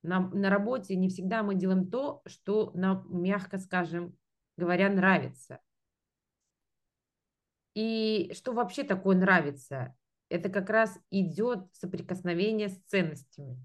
На, 0.02 0.20
на 0.20 0.48
работе 0.48 0.96
не 0.96 1.08
всегда 1.08 1.42
мы 1.42 1.54
делаем 1.54 1.90
то, 1.90 2.22
что 2.26 2.70
нам, 2.74 3.06
мягко 3.08 3.58
скажем, 3.58 4.16
говоря, 4.56 4.88
нравится. 4.90 5.60
И 7.74 8.32
что 8.34 8.52
вообще 8.52 8.82
такое 8.82 9.16
нравится? 9.16 9.94
Это 10.28 10.48
как 10.48 10.70
раз 10.70 10.98
идет 11.10 11.66
соприкосновение 11.72 12.68
с 12.68 12.76
ценностями. 12.86 13.58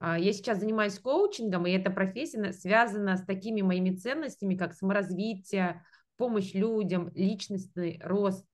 А, 0.00 0.18
я 0.18 0.32
сейчас 0.32 0.58
занимаюсь 0.58 0.98
коучингом, 0.98 1.66
и 1.66 1.72
эта 1.72 1.90
профессия 1.90 2.52
связана 2.52 3.16
с 3.16 3.24
такими 3.24 3.62
моими 3.62 3.94
ценностями, 3.94 4.56
как 4.56 4.74
саморазвитие, 4.74 5.84
помощь 6.16 6.52
людям, 6.54 7.10
личностный 7.14 8.00
рост 8.02 8.46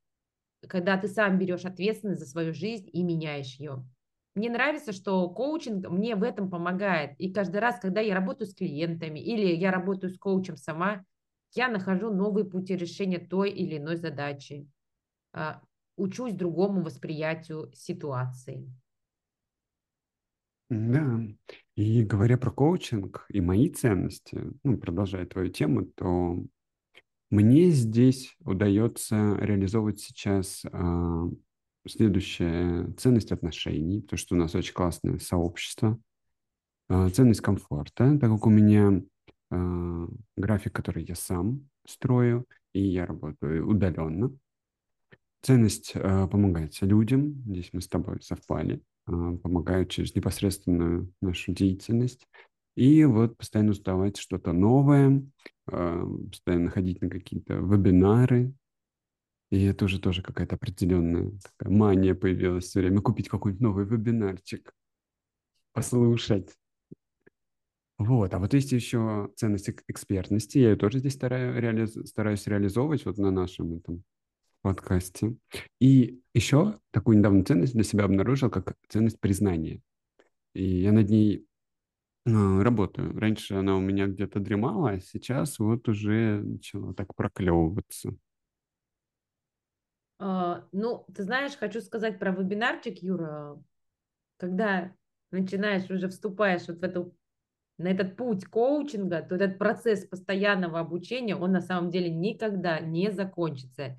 когда 0.68 0.96
ты 0.96 1.08
сам 1.08 1.38
берешь 1.38 1.64
ответственность 1.64 2.20
за 2.20 2.26
свою 2.26 2.52
жизнь 2.52 2.88
и 2.92 3.02
меняешь 3.02 3.56
ее. 3.56 3.84
Мне 4.34 4.50
нравится, 4.50 4.92
что 4.92 5.28
коучинг 5.28 5.88
мне 5.88 6.14
в 6.14 6.22
этом 6.22 6.50
помогает. 6.50 7.18
И 7.18 7.32
каждый 7.32 7.60
раз, 7.60 7.80
когда 7.80 8.00
я 8.00 8.14
работаю 8.14 8.48
с 8.48 8.54
клиентами 8.54 9.18
или 9.18 9.54
я 9.54 9.72
работаю 9.72 10.10
с 10.10 10.18
коучем 10.18 10.56
сама, 10.56 11.04
я 11.52 11.68
нахожу 11.68 12.12
новые 12.12 12.44
пути 12.44 12.76
решения 12.76 13.18
той 13.18 13.50
или 13.50 13.78
иной 13.78 13.96
задачи. 13.96 14.68
А, 15.32 15.62
учусь 15.96 16.34
другому 16.34 16.82
восприятию 16.82 17.70
ситуации. 17.74 18.72
Да, 20.68 21.20
и 21.74 22.04
говоря 22.04 22.38
про 22.38 22.52
коучинг 22.52 23.26
и 23.28 23.40
мои 23.40 23.68
ценности, 23.68 24.40
ну, 24.62 24.78
продолжая 24.78 25.26
твою 25.26 25.48
тему, 25.48 25.84
то 25.84 26.38
мне 27.30 27.70
здесь 27.70 28.36
удается 28.44 29.36
реализовывать 29.40 30.00
сейчас 30.00 30.64
а, 30.72 31.28
следующая 31.86 32.92
ценность 32.98 33.32
отношений, 33.32 34.00
потому 34.02 34.18
что 34.18 34.34
у 34.34 34.38
нас 34.38 34.54
очень 34.54 34.74
классное 34.74 35.18
сообщество, 35.18 35.98
а, 36.88 37.08
ценность 37.10 37.40
комфорта, 37.40 38.18
так 38.18 38.30
как 38.30 38.46
у 38.46 38.50
меня 38.50 39.02
а, 39.50 40.08
график, 40.36 40.72
который 40.72 41.04
я 41.04 41.14
сам 41.14 41.68
строю, 41.86 42.46
и 42.72 42.80
я 42.82 43.06
работаю 43.06 43.68
удаленно. 43.68 44.36
Ценность 45.42 45.92
а, 45.94 46.26
помогать 46.26 46.80
людям, 46.82 47.42
здесь 47.46 47.70
мы 47.72 47.80
с 47.80 47.88
тобой 47.88 48.20
совпали, 48.22 48.82
а, 49.06 49.36
помогают 49.36 49.90
через 49.90 50.14
непосредственную 50.14 51.12
нашу 51.20 51.52
деятельность. 51.52 52.26
И 52.76 53.04
вот 53.04 53.36
постоянно 53.36 53.72
уставать 53.72 54.16
что-то 54.16 54.52
новое, 54.52 55.22
а, 55.66 56.04
постоянно 56.30 56.70
ходить 56.70 57.00
на 57.00 57.08
какие-то 57.08 57.54
вебинары. 57.54 58.52
И 59.50 59.64
это 59.64 59.86
уже 59.86 59.98
тоже 59.98 60.22
какая-то 60.22 60.56
определенная 60.56 61.32
такая 61.42 61.74
мания 61.74 62.14
появилась 62.14 62.66
все 62.66 62.80
время. 62.80 63.00
Купить 63.00 63.28
какой-нибудь 63.28 63.62
новый 63.62 63.84
вебинарчик, 63.84 64.72
послушать. 65.72 66.54
Вот, 68.00 68.32
а 68.32 68.38
вот 68.38 68.54
есть 68.54 68.72
еще 68.72 69.30
ценность 69.36 69.68
экспертности. 69.86 70.56
Я 70.56 70.70
ее 70.70 70.76
тоже 70.76 71.00
здесь 71.00 71.12
стараю, 71.12 71.60
реализ, 71.60 71.98
стараюсь 72.08 72.46
реализовывать 72.46 73.04
вот 73.04 73.18
на 73.18 73.30
нашем 73.30 73.76
этом 73.76 74.04
подкасте. 74.62 75.36
И 75.80 76.22
еще 76.32 76.78
такую 76.92 77.18
недавно 77.18 77.44
ценность 77.44 77.74
для 77.74 77.84
себя 77.84 78.04
обнаружил, 78.04 78.48
как 78.48 78.74
ценность 78.88 79.20
признания. 79.20 79.82
И 80.54 80.80
я 80.80 80.92
над 80.92 81.10
ней 81.10 81.46
а, 82.26 82.62
работаю. 82.62 83.18
Раньше 83.20 83.56
она 83.56 83.76
у 83.76 83.80
меня 83.80 84.06
где-то 84.06 84.40
дремала, 84.40 84.92
а 84.92 85.00
сейчас 85.00 85.58
вот 85.58 85.86
уже 85.86 86.40
начала 86.42 86.94
так 86.94 87.14
проклевываться. 87.14 88.16
А, 90.18 90.66
ну, 90.72 91.04
ты 91.14 91.22
знаешь, 91.24 91.54
хочу 91.54 91.82
сказать 91.82 92.18
про 92.18 92.30
вебинарчик, 92.30 93.02
Юра. 93.02 93.62
Когда 94.38 94.90
начинаешь, 95.30 95.90
уже 95.90 96.08
вступаешь 96.08 96.66
вот 96.66 96.78
в 96.78 96.82
эту, 96.82 97.14
на 97.82 97.88
этот 97.88 98.16
путь 98.16 98.44
коучинга, 98.44 99.22
то 99.22 99.34
этот 99.34 99.58
процесс 99.58 100.06
постоянного 100.06 100.80
обучения, 100.80 101.36
он 101.36 101.52
на 101.52 101.60
самом 101.60 101.90
деле 101.90 102.10
никогда 102.10 102.80
не 102.80 103.10
закончится. 103.10 103.96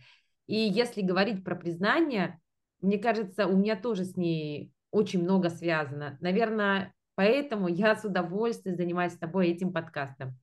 И 0.48 0.56
если 0.56 1.02
говорить 1.02 1.44
про 1.44 1.56
признание, 1.56 2.40
мне 2.82 2.98
кажется, 2.98 3.48
у 3.48 3.56
меня 3.56 3.76
тоже 3.76 4.06
с 4.06 4.16
ней 4.16 4.72
очень 4.92 5.22
много 5.24 5.50
связано. 5.50 6.18
Наверное, 6.22 6.94
Поэтому 7.16 7.68
я 7.68 7.96
с 7.96 8.06
удовольствием 8.06 8.76
занимаюсь 8.76 9.14
с 9.14 9.18
тобой 9.18 9.50
этим 9.50 9.74
подкастом. 9.74 10.38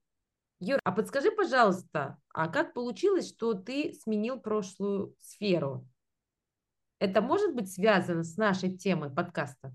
Юр, 0.61 0.79
а 0.85 0.93
подскажи, 0.93 1.31
пожалуйста, 1.31 2.19
а 2.33 2.49
как 2.49 2.75
получилось, 2.75 3.29
что 3.29 3.55
ты 3.55 3.95
сменил 3.95 4.39
прошлую 4.41 5.15
сферу? 5.19 5.89
Это 6.99 7.21
может 7.21 7.55
быть 7.55 7.73
связано 7.73 8.25
с 8.25 8.37
нашей 8.37 8.77
темой 8.77 9.11
подкаста? 9.11 9.75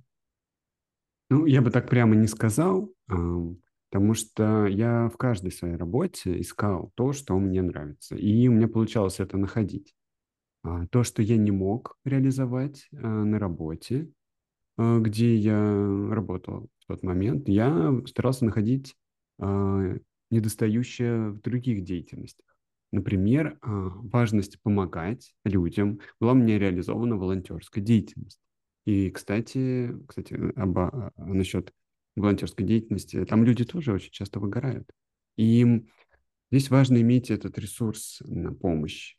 Ну, 1.34 1.48
я 1.48 1.64
бы 1.64 1.72
так 1.72 1.90
прямо 1.90 2.16
не 2.16 2.28
сказал, 2.28 2.94
потому 3.08 4.14
что 4.14 4.68
я 4.68 5.10
в 5.10 5.18
каждой 5.18 5.52
своей 5.52 5.78
работе 5.78 6.40
искал 6.40 6.92
то, 6.94 7.12
что 7.12 7.36
мне 7.40 7.64
нравится, 7.64 8.16
и 8.16 8.48
у 8.48 8.52
меня 8.52 8.68
получалось 8.68 9.20
это 9.20 9.36
находить. 9.38 9.96
А 10.64 10.86
то, 10.86 11.02
что 11.02 11.24
я 11.24 11.38
не 11.38 11.50
мог 11.50 11.98
реализовать 12.06 12.88
а, 12.94 12.98
на 12.98 13.40
работе, 13.40 14.12
а, 14.78 15.00
где 15.00 15.36
я 15.36 15.58
работал 16.12 16.70
в 16.82 16.86
тот 16.86 17.02
момент, 17.02 17.50
я 17.50 17.92
старался 18.06 18.46
находить 18.46 18.96
а, 19.40 19.96
недостающее 20.30 21.32
в 21.32 21.42
других 21.42 21.84
деятельностях. 21.84 22.46
Например, 22.92 23.58
а, 23.62 23.90
важность 23.96 24.62
помогать 24.62 25.34
людям 25.46 26.00
была 26.20 26.34
у 26.34 26.36
меня 26.36 26.60
реализована 26.60 27.18
волонтерская 27.18 27.84
деятельность. 27.84 28.43
И, 28.86 29.10
кстати, 29.12 29.94
кстати 30.08 30.34
об, 30.56 30.78
насчет 31.18 31.72
волонтерской 32.16 32.66
деятельности, 32.66 33.24
там 33.26 33.44
люди 33.44 33.66
тоже 33.66 33.94
очень 33.94 34.12
часто 34.12 34.40
выгорают. 34.40 34.90
И 35.38 35.84
Здесь 36.52 36.70
важно 36.70 37.02
иметь 37.02 37.32
этот 37.32 37.58
ресурс 37.58 38.22
на 38.26 38.54
помощь. 38.54 39.16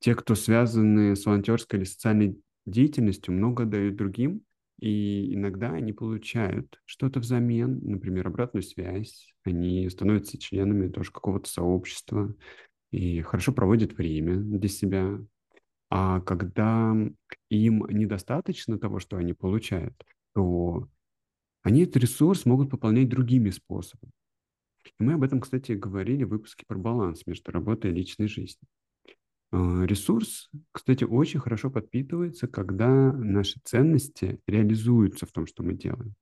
Те, 0.00 0.14
кто 0.16 0.34
связаны 0.34 1.16
с 1.16 1.24
волонтерской 1.24 1.78
или 1.78 1.86
социальной 1.86 2.40
деятельностью, 2.66 3.34
много 3.34 3.64
дают 3.64 3.96
другим, 3.96 4.42
и 4.80 5.34
иногда 5.34 5.70
они 5.70 5.92
получают 5.92 6.80
что-то 6.84 7.20
взамен, 7.20 7.80
например, 7.82 8.26
обратную 8.26 8.62
связь. 8.64 9.32
Они 9.44 9.88
становятся 9.88 10.38
членами 10.38 10.88
тоже 10.88 11.12
какого-то 11.12 11.48
сообщества 11.48 12.34
и 12.90 13.22
хорошо 13.22 13.52
проводят 13.52 13.96
время 13.96 14.36
для 14.36 14.68
себя. 14.68 15.18
А 15.88 16.20
когда 16.20 16.94
им 17.48 17.86
недостаточно 17.88 18.78
того, 18.78 18.98
что 18.98 19.16
они 19.16 19.32
получают, 19.32 19.94
то 20.34 20.88
они 21.62 21.82
этот 21.82 21.96
ресурс 21.98 22.44
могут 22.44 22.70
пополнять 22.70 23.08
другими 23.08 23.50
способами. 23.50 24.12
И 24.98 25.02
мы 25.02 25.14
об 25.14 25.22
этом, 25.22 25.40
кстати, 25.40 25.72
говорили 25.72 26.24
в 26.24 26.28
выпуске 26.28 26.64
про 26.66 26.78
баланс 26.78 27.26
между 27.26 27.50
работой 27.50 27.90
и 27.90 27.94
личной 27.94 28.28
жизнью. 28.28 28.68
А, 29.52 29.84
ресурс, 29.84 30.50
кстати, 30.72 31.04
очень 31.04 31.40
хорошо 31.40 31.70
подпитывается, 31.70 32.46
когда 32.46 33.12
наши 33.12 33.60
ценности 33.64 34.40
реализуются 34.46 35.26
в 35.26 35.32
том, 35.32 35.46
что 35.46 35.62
мы 35.62 35.74
делаем. 35.74 36.14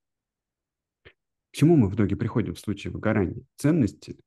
К 1.05 1.57
чему 1.57 1.77
мы 1.77 1.89
в 1.89 1.95
итоге 1.95 2.17
приходим 2.17 2.55
в 2.55 2.61
случае 2.61 2.93
выгорания? 2.93 3.43
Ценности 3.57 4.19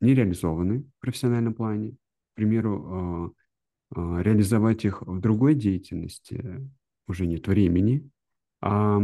не 0.00 0.14
реализованы 0.14 0.80
в 0.80 1.00
профессиональном 1.00 1.54
плане. 1.54 1.92
К 1.92 2.36
примеру, 2.36 2.86
а, 2.86 3.30
реализовать 3.94 4.84
их 4.84 5.02
в 5.02 5.20
другой 5.20 5.54
деятельности 5.54 6.68
уже 7.06 7.26
нет 7.26 7.46
времени. 7.46 8.08
А 8.60 9.00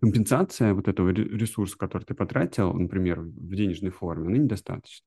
компенсация 0.00 0.74
вот 0.74 0.88
этого 0.88 1.10
ресурса, 1.10 1.76
который 1.76 2.04
ты 2.04 2.14
потратил, 2.14 2.72
например, 2.72 3.20
в 3.20 3.54
денежной 3.54 3.90
форме, 3.90 4.28
она 4.28 4.38
недостаточна. 4.38 5.06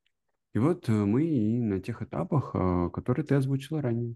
И 0.53 0.59
вот 0.59 0.89
э, 0.89 0.91
мы 0.91 1.25
и 1.25 1.59
на 1.59 1.79
тех 1.79 2.01
этапах, 2.01 2.51
а, 2.55 2.89
которые 2.89 3.25
ты 3.25 3.36
озвучила 3.36 3.81
ранее. 3.81 4.15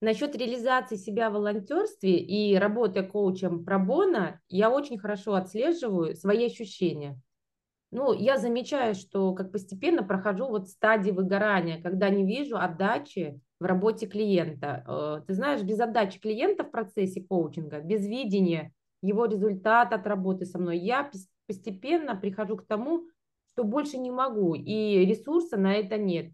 Насчет 0.00 0.34
реализации 0.36 0.96
себя 0.96 1.30
в 1.30 1.34
волонтерстве 1.34 2.18
и 2.18 2.56
работы 2.56 3.02
коучем 3.04 3.64
пробона 3.64 4.40
я 4.48 4.70
очень 4.70 4.98
хорошо 4.98 5.34
отслеживаю 5.34 6.16
свои 6.16 6.46
ощущения. 6.46 7.20
Ну, 7.94 8.14
я 8.14 8.38
замечаю, 8.38 8.94
что 8.94 9.34
как 9.34 9.52
постепенно 9.52 10.02
прохожу 10.02 10.48
вот 10.48 10.66
стадии 10.66 11.10
выгорания, 11.10 11.80
когда 11.80 12.08
не 12.08 12.24
вижу 12.24 12.56
отдачи 12.56 13.38
в 13.60 13.64
работе 13.64 14.06
клиента. 14.06 14.82
Э, 14.88 15.22
ты 15.26 15.34
знаешь, 15.34 15.62
без 15.62 15.78
отдачи 15.78 16.18
клиента 16.18 16.64
в 16.64 16.70
процессе 16.70 17.22
коучинга, 17.22 17.80
без 17.80 18.06
видения 18.06 18.72
его 19.02 19.26
результата 19.26 19.96
от 19.96 20.06
работы 20.06 20.46
со 20.46 20.58
мной, 20.58 20.78
я 20.78 21.10
постепенно 21.46 22.16
прихожу 22.16 22.56
к 22.56 22.66
тому, 22.66 23.04
что 23.52 23.62
больше 23.62 23.98
не 23.98 24.10
могу, 24.10 24.54
и 24.54 25.04
ресурса 25.04 25.58
на 25.58 25.74
это 25.74 25.98
нет. 25.98 26.32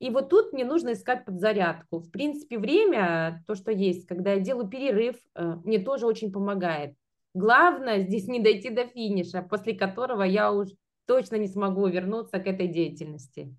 И 0.00 0.10
вот 0.10 0.30
тут 0.30 0.52
мне 0.52 0.64
нужно 0.64 0.94
искать 0.94 1.24
подзарядку. 1.24 2.00
В 2.00 2.10
принципе, 2.10 2.58
время, 2.58 3.44
то, 3.46 3.54
что 3.54 3.70
есть, 3.70 4.06
когда 4.08 4.32
я 4.32 4.40
делаю 4.40 4.68
перерыв, 4.68 5.14
э, 5.36 5.54
мне 5.64 5.78
тоже 5.78 6.06
очень 6.06 6.32
помогает. 6.32 6.96
Главное 7.34 8.00
здесь 8.00 8.26
не 8.26 8.40
дойти 8.40 8.70
до 8.70 8.84
финиша, 8.84 9.42
после 9.42 9.74
которого 9.74 10.24
я 10.24 10.50
уж 10.50 10.70
точно 11.08 11.36
не 11.36 11.48
смогу 11.48 11.88
вернуться 11.88 12.38
к 12.38 12.46
этой 12.46 12.68
деятельности. 12.68 13.56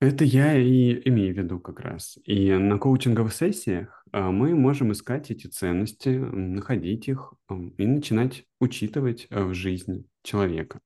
Это 0.00 0.24
я 0.24 0.58
и 0.58 1.08
имею 1.08 1.32
в 1.32 1.38
виду 1.38 1.60
как 1.60 1.80
раз. 1.80 2.18
И 2.24 2.52
на 2.52 2.76
коучинговых 2.76 3.32
сессиях 3.32 4.04
э, 4.12 4.20
мы 4.20 4.54
можем 4.54 4.92
искать 4.92 5.30
эти 5.30 5.46
ценности, 5.46 6.08
находить 6.08 7.08
их 7.08 7.32
и 7.78 7.86
начинать 7.86 8.44
учитывать 8.60 9.28
э, 9.30 9.44
в 9.44 9.54
жизни 9.54 10.04
человека 10.24 10.80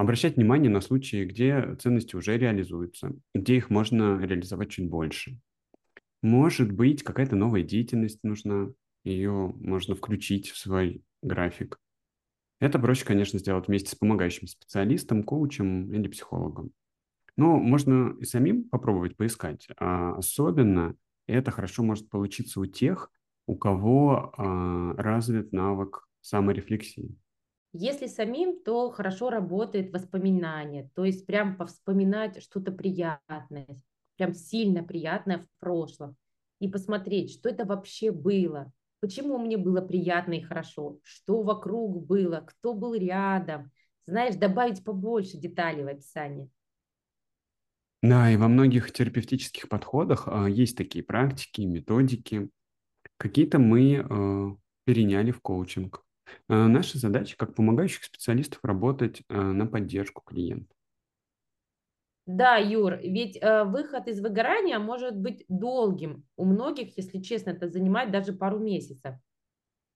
обращать 0.00 0.36
внимание 0.36 0.70
на 0.70 0.80
случаи, 0.80 1.26
где 1.26 1.76
ценности 1.78 2.16
уже 2.16 2.38
реализуются, 2.38 3.12
где 3.34 3.56
их 3.56 3.68
можно 3.68 4.18
реализовать 4.18 4.70
чуть 4.70 4.88
больше. 4.88 5.38
Может 6.22 6.72
быть, 6.72 7.02
какая-то 7.02 7.36
новая 7.36 7.62
деятельность 7.62 8.20
нужна, 8.22 8.72
ее 9.04 9.52
можно 9.56 9.94
включить 9.94 10.48
в 10.50 10.56
свой 10.56 11.02
график. 11.22 11.78
Это 12.60 12.78
проще, 12.78 13.06
конечно, 13.06 13.38
сделать 13.38 13.68
вместе 13.68 13.90
с 13.90 13.94
помогающим 13.94 14.46
специалистом, 14.46 15.22
коучем 15.22 15.92
или 15.92 16.08
психологом. 16.08 16.72
Но 17.36 17.56
можно 17.56 18.14
и 18.20 18.24
самим 18.24 18.68
попробовать 18.68 19.16
поискать. 19.16 19.66
А 19.78 20.14
особенно 20.16 20.94
это 21.26 21.50
хорошо 21.50 21.82
может 21.82 22.10
получиться 22.10 22.60
у 22.60 22.66
тех, 22.66 23.10
у 23.46 23.56
кого 23.56 24.34
а, 24.36 24.94
развит 24.96 25.52
навык 25.52 26.06
саморефлексии. 26.20 27.16
Если 27.72 28.06
самим, 28.06 28.62
то 28.62 28.90
хорошо 28.90 29.30
работает 29.30 29.92
воспоминание, 29.92 30.90
то 30.94 31.04
есть 31.04 31.24
прям 31.24 31.56
повспоминать 31.56 32.42
что-то 32.42 32.72
приятное, 32.72 33.80
прям 34.16 34.34
сильно 34.34 34.82
приятное 34.82 35.38
в 35.38 35.46
прошлом, 35.60 36.16
и 36.58 36.68
посмотреть, 36.68 37.32
что 37.32 37.48
это 37.48 37.64
вообще 37.64 38.10
было, 38.10 38.72
почему 39.00 39.38
мне 39.38 39.56
было 39.56 39.80
приятно 39.80 40.34
и 40.34 40.42
хорошо, 40.42 40.98
что 41.02 41.42
вокруг 41.42 42.06
было, 42.06 42.40
кто 42.46 42.74
был 42.74 42.94
рядом, 42.94 43.70
знаешь, 44.06 44.36
добавить 44.36 44.84
побольше 44.84 45.36
деталей 45.36 45.84
в 45.84 45.88
описании. 45.88 46.50
Да, 48.02 48.30
и 48.30 48.36
во 48.36 48.48
многих 48.48 48.92
терапевтических 48.92 49.68
подходах 49.68 50.24
а, 50.26 50.46
есть 50.46 50.76
такие 50.76 51.04
практики, 51.04 51.60
методики. 51.62 52.48
Какие-то 53.18 53.58
мы 53.58 53.98
а, 53.98 54.56
переняли 54.84 55.30
в 55.30 55.40
коучинг. 55.40 56.02
Э, 56.48 56.66
наша 56.66 56.98
задача 56.98 57.36
как 57.36 57.54
помогающих 57.54 58.04
специалистов 58.04 58.60
работать 58.62 59.22
э, 59.28 59.40
на 59.40 59.66
поддержку 59.66 60.22
клиента. 60.22 60.74
Да, 62.32 62.58
Юр, 62.58 62.96
ведь 63.02 63.36
э, 63.40 63.64
выход 63.64 64.06
из 64.06 64.20
выгорания 64.20 64.78
может 64.78 65.16
быть 65.16 65.44
долгим. 65.48 66.24
У 66.36 66.44
многих, 66.44 66.96
если 66.96 67.20
честно, 67.20 67.50
это 67.50 67.68
занимает 67.68 68.12
даже 68.12 68.32
пару 68.32 68.60
месяцев. 68.60 69.16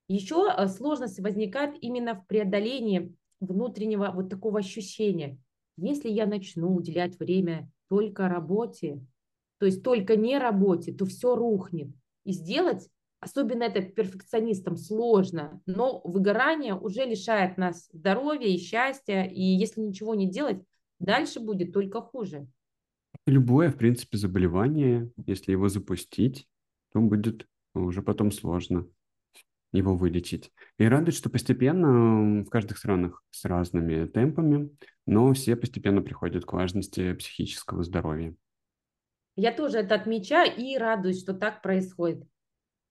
Еще 0.08 0.48
э, 0.50 0.66
сложность 0.66 1.20
возникает 1.20 1.76
именно 1.80 2.16
в 2.16 2.26
преодолении 2.26 3.14
внутреннего 3.38 4.10
вот 4.12 4.30
такого 4.30 4.58
ощущения. 4.58 5.38
Если 5.76 6.10
я 6.10 6.26
начну 6.26 6.74
уделять 6.74 7.20
время 7.20 7.70
только 7.88 8.28
работе, 8.28 9.00
то 9.58 9.66
есть 9.66 9.84
только 9.84 10.16
не 10.16 10.36
работе, 10.36 10.92
то 10.92 11.06
все 11.06 11.36
рухнет. 11.36 11.94
И 12.24 12.32
сделать 12.32 12.88
особенно 13.20 13.62
это 13.62 13.80
перфекционистам 13.80 14.76
сложно, 14.76 15.62
но 15.66 16.00
выгорание 16.04 16.74
уже 16.74 17.04
лишает 17.04 17.58
нас 17.58 17.88
здоровья 17.92 18.48
и 18.48 18.58
счастья, 18.58 19.22
и 19.22 19.40
если 19.40 19.80
ничего 19.80 20.16
не 20.16 20.28
делать, 20.28 20.62
дальше 21.04 21.40
будет 21.40 21.72
только 21.72 22.00
хуже. 22.00 22.46
Любое, 23.26 23.70
в 23.70 23.76
принципе, 23.76 24.18
заболевание, 24.18 25.10
если 25.26 25.52
его 25.52 25.68
запустить, 25.68 26.46
то 26.92 27.00
будет 27.00 27.46
уже 27.74 28.02
потом 28.02 28.30
сложно 28.30 28.86
его 29.72 29.96
вылечить. 29.96 30.52
И 30.78 30.84
радует, 30.84 31.16
что 31.16 31.30
постепенно 31.30 32.42
в 32.42 32.48
каждых 32.48 32.78
странах 32.78 33.22
с 33.30 33.44
разными 33.44 34.06
темпами, 34.06 34.70
но 35.06 35.32
все 35.32 35.56
постепенно 35.56 36.00
приходят 36.00 36.44
к 36.44 36.52
важности 36.52 37.12
психического 37.14 37.82
здоровья. 37.82 38.34
Я 39.36 39.52
тоже 39.52 39.78
это 39.78 39.96
отмечаю 39.96 40.56
и 40.56 40.78
радуюсь, 40.78 41.20
что 41.20 41.34
так 41.34 41.60
происходит. 41.60 42.24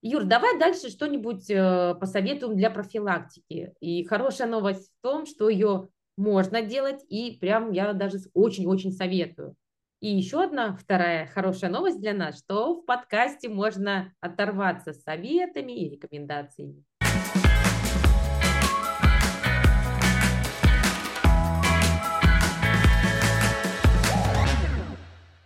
Юр, 0.02 0.26
давай 0.26 0.60
дальше 0.60 0.90
что-нибудь 0.90 1.50
э, 1.50 1.96
посоветуем 1.98 2.58
для 2.58 2.70
профилактики. 2.70 3.74
И 3.80 4.04
хорошая 4.04 4.50
новость 4.50 4.92
в 4.92 5.02
том, 5.02 5.26
что 5.26 5.48
ее 5.48 5.88
можно 6.18 6.62
делать, 6.62 7.04
и 7.10 7.38
прям 7.40 7.72
я 7.72 7.94
даже 7.94 8.20
очень-очень 8.34 8.92
советую. 8.92 9.56
И 10.00 10.10
еще 10.10 10.44
одна, 10.44 10.76
вторая 10.76 11.28
хорошая 11.28 11.72
новость 11.72 12.00
для 12.02 12.14
нас, 12.14 12.38
что 12.38 12.76
в 12.76 12.86
подкасте 12.86 13.48
можно 13.48 14.14
оторваться 14.20 14.92
с 14.92 15.02
советами 15.02 15.72
и 15.72 15.90
рекомендациями. 15.90 16.84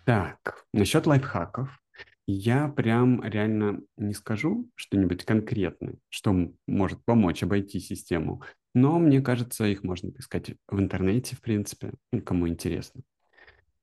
Так, 0.05 0.65
насчет 0.73 1.05
лайфхаков. 1.05 1.69
Я 2.29 2.67
прям 2.67 3.23
реально 3.23 3.81
не 3.95 4.13
скажу 4.13 4.69
что-нибудь 4.75 5.23
конкретное, 5.23 5.95
что 6.09 6.35
может 6.67 7.03
помочь 7.05 7.41
обойти 7.41 7.79
систему, 7.79 8.43
но 8.73 8.99
мне 8.99 9.21
кажется, 9.21 9.65
их 9.65 9.83
можно 9.83 10.11
поискать 10.11 10.51
в 10.67 10.77
интернете, 10.77 11.37
в 11.37 11.41
принципе, 11.41 11.93
кому 12.25 12.49
интересно. 12.49 13.01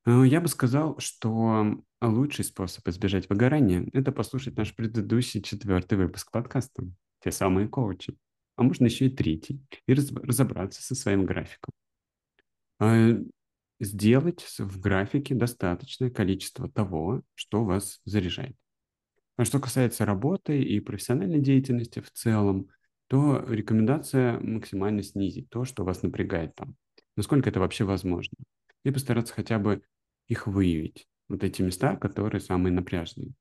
Э, 0.04 0.24
я 0.26 0.42
бы 0.42 0.48
сказал, 0.48 0.98
что 0.98 1.82
лучший 2.02 2.44
способ 2.44 2.86
избежать 2.88 3.30
выгорания– 3.30 3.88
это 3.94 4.12
послушать 4.12 4.58
наш 4.58 4.74
предыдущий 4.76 5.40
четвертый 5.40 5.96
выпуск 5.96 6.30
подкаста 6.30 6.84
«Те 7.20 7.32
самые 7.32 7.66
коучи». 7.68 8.14
А 8.56 8.62
можно 8.62 8.84
еще 8.84 9.06
и 9.06 9.10
третий, 9.10 9.64
и 9.88 9.94
разобраться 9.94 10.82
со 10.82 10.94
своим 10.94 11.24
графиком. 11.24 11.72
Сделать 13.80 14.44
в 14.58 14.80
графике 14.80 15.34
достаточное 15.34 16.10
количество 16.10 16.70
того, 16.70 17.22
что 17.34 17.64
вас 17.64 18.00
заряжает. 18.04 18.56
А 19.36 19.44
что 19.44 19.58
касается 19.58 20.04
работы 20.04 20.62
и 20.62 20.80
профессиональной 20.80 21.40
деятельности 21.40 22.00
в 22.00 22.10
целом, 22.12 22.68
то 23.08 23.44
рекомендация 23.48 24.38
максимально 24.40 25.02
снизить 25.02 25.50
то, 25.50 25.64
что 25.64 25.84
вас 25.84 26.02
напрягает 26.02 26.54
там. 26.54 26.76
Насколько 27.16 27.50
это 27.50 27.60
вообще 27.60 27.84
возможно. 27.84 28.36
и 28.84 28.90
постараться 28.90 29.34
хотя 29.34 29.58
бы 29.58 29.82
их 30.28 30.46
выявить. 30.46 31.06
Вот 31.28 31.42
эти 31.42 31.62
места, 31.62 31.96
которые 31.96 32.40
самые 32.40 32.72
напряжные. 32.72 33.32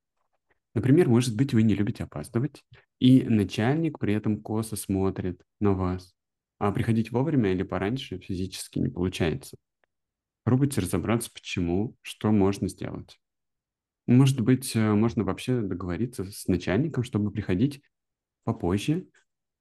Например, 0.74 1.08
может 1.08 1.36
быть, 1.36 1.54
вы 1.54 1.63
не 1.63 1.76
любите 1.76 2.06
опаздывать, 2.06 2.63
и 3.00 3.24
начальник 3.24 4.00
при 4.00 4.13
этом 4.13 4.41
косо 4.41 4.76
смотрит 4.76 5.41
на 5.60 5.74
вас, 5.74 6.13
а 6.60 6.72
приходить 6.72 7.12
вовремя 7.12 7.52
или 7.52 7.63
пораньше 7.63 8.17
физически 8.17 8.80
не 8.80 8.89
получается. 8.89 9.58
Пробуйте 10.44 10.82
разобраться, 10.82 11.32
почему, 11.34 11.96
что 12.02 12.32
можно 12.32 12.68
сделать. 12.68 13.20
Может 14.08 14.42
быть, 14.42 14.76
э, 14.76 14.94
можно 14.94 15.24
вообще 15.24 15.62
договориться 15.62 16.26
с 16.26 16.48
начальником, 16.48 17.04
чтобы 17.04 17.32
приходить 17.32 17.82
попозже, 18.44 19.08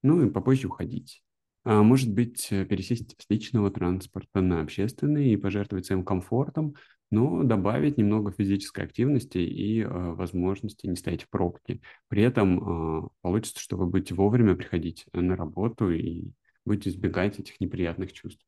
ну 0.03 0.27
и 0.27 0.31
попозже 0.31 0.67
уходить. 0.67 1.23
А 1.65 1.83
может 1.83 2.13
быть, 2.13 2.49
э, 2.51 2.65
пересесть 2.65 3.15
с 3.19 3.31
личного 3.31 3.71
транспорта 3.71 4.41
на 4.41 4.63
общественный 4.63 5.31
и 5.31 5.37
пожертвовать 5.37 5.87
своим 5.87 6.05
комфортом, 6.05 6.75
но 7.11 7.45
добавить 7.45 7.99
немного 7.99 8.33
физической 8.33 8.85
активности 8.85 9.39
и 9.39 9.81
э, 9.81 9.87
возможности 9.89 10.87
не 10.87 10.97
стоять 10.97 11.23
в 11.23 11.29
пробке. 11.29 11.81
При 12.09 12.23
этом 12.23 13.05
э, 13.05 13.09
получится, 13.21 13.61
что 13.61 13.77
вы 13.77 13.87
будете 13.87 14.15
вовремя 14.15 14.57
приходить 14.57 15.07
на 15.13 15.37
работу 15.37 15.91
и 15.93 16.33
будете 16.65 16.91
избегать 16.91 17.39
этих 17.39 17.61
неприятных 17.61 18.13
чувств. 18.13 18.45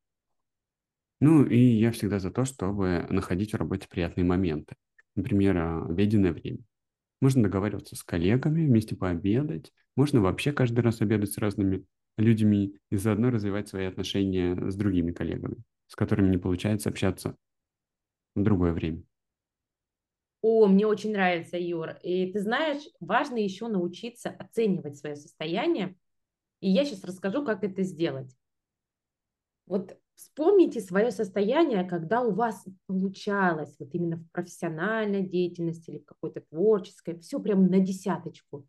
Ну 1.20 1.44
и 1.44 1.58
я 1.58 1.90
всегда 1.92 2.18
за 2.18 2.30
то, 2.30 2.44
чтобы 2.44 3.06
находить 3.10 3.52
в 3.52 3.56
работе 3.56 3.88
приятные 3.88 4.24
моменты. 4.24 4.76
Например, 5.16 5.56
э, 5.56 5.84
обеденное 5.90 6.32
время. 6.32 6.58
Можно 7.20 7.44
договариваться 7.44 7.96
с 7.96 8.02
коллегами, 8.02 8.66
вместе 8.66 8.96
пообедать. 8.96 9.72
Можно 9.96 10.20
вообще 10.20 10.52
каждый 10.52 10.80
раз 10.80 11.00
обедать 11.00 11.32
с 11.32 11.38
разными 11.38 11.84
людьми 12.18 12.76
и 12.90 12.96
заодно 12.96 13.30
развивать 13.30 13.68
свои 13.68 13.86
отношения 13.86 14.70
с 14.70 14.76
другими 14.76 15.12
коллегами, 15.12 15.56
с 15.86 15.96
которыми 15.96 16.30
не 16.30 16.38
получается 16.38 16.90
общаться 16.90 17.36
в 18.34 18.42
другое 18.42 18.72
время. 18.72 19.02
О, 20.42 20.66
мне 20.66 20.86
очень 20.86 21.12
нравится, 21.12 21.56
Юр. 21.56 21.96
И 22.02 22.30
ты 22.30 22.40
знаешь, 22.40 22.82
важно 23.00 23.36
еще 23.38 23.68
научиться 23.68 24.28
оценивать 24.28 24.98
свое 24.98 25.16
состояние. 25.16 25.96
И 26.60 26.68
я 26.68 26.84
сейчас 26.84 27.04
расскажу, 27.04 27.44
как 27.44 27.64
это 27.64 27.82
сделать. 27.82 28.36
Вот 29.66 29.96
вспомните 30.16 30.80
свое 30.80 31.10
состояние, 31.10 31.84
когда 31.84 32.22
у 32.22 32.32
вас 32.32 32.64
получалось, 32.86 33.74
вот 33.78 33.94
именно 33.94 34.16
в 34.16 34.30
профессиональной 34.30 35.22
деятельности 35.22 35.90
или 35.90 35.98
в 35.98 36.04
какой-то 36.04 36.40
творческой, 36.40 37.18
все 37.18 37.40
прям 37.40 37.66
на 37.66 37.80
десяточку. 37.80 38.66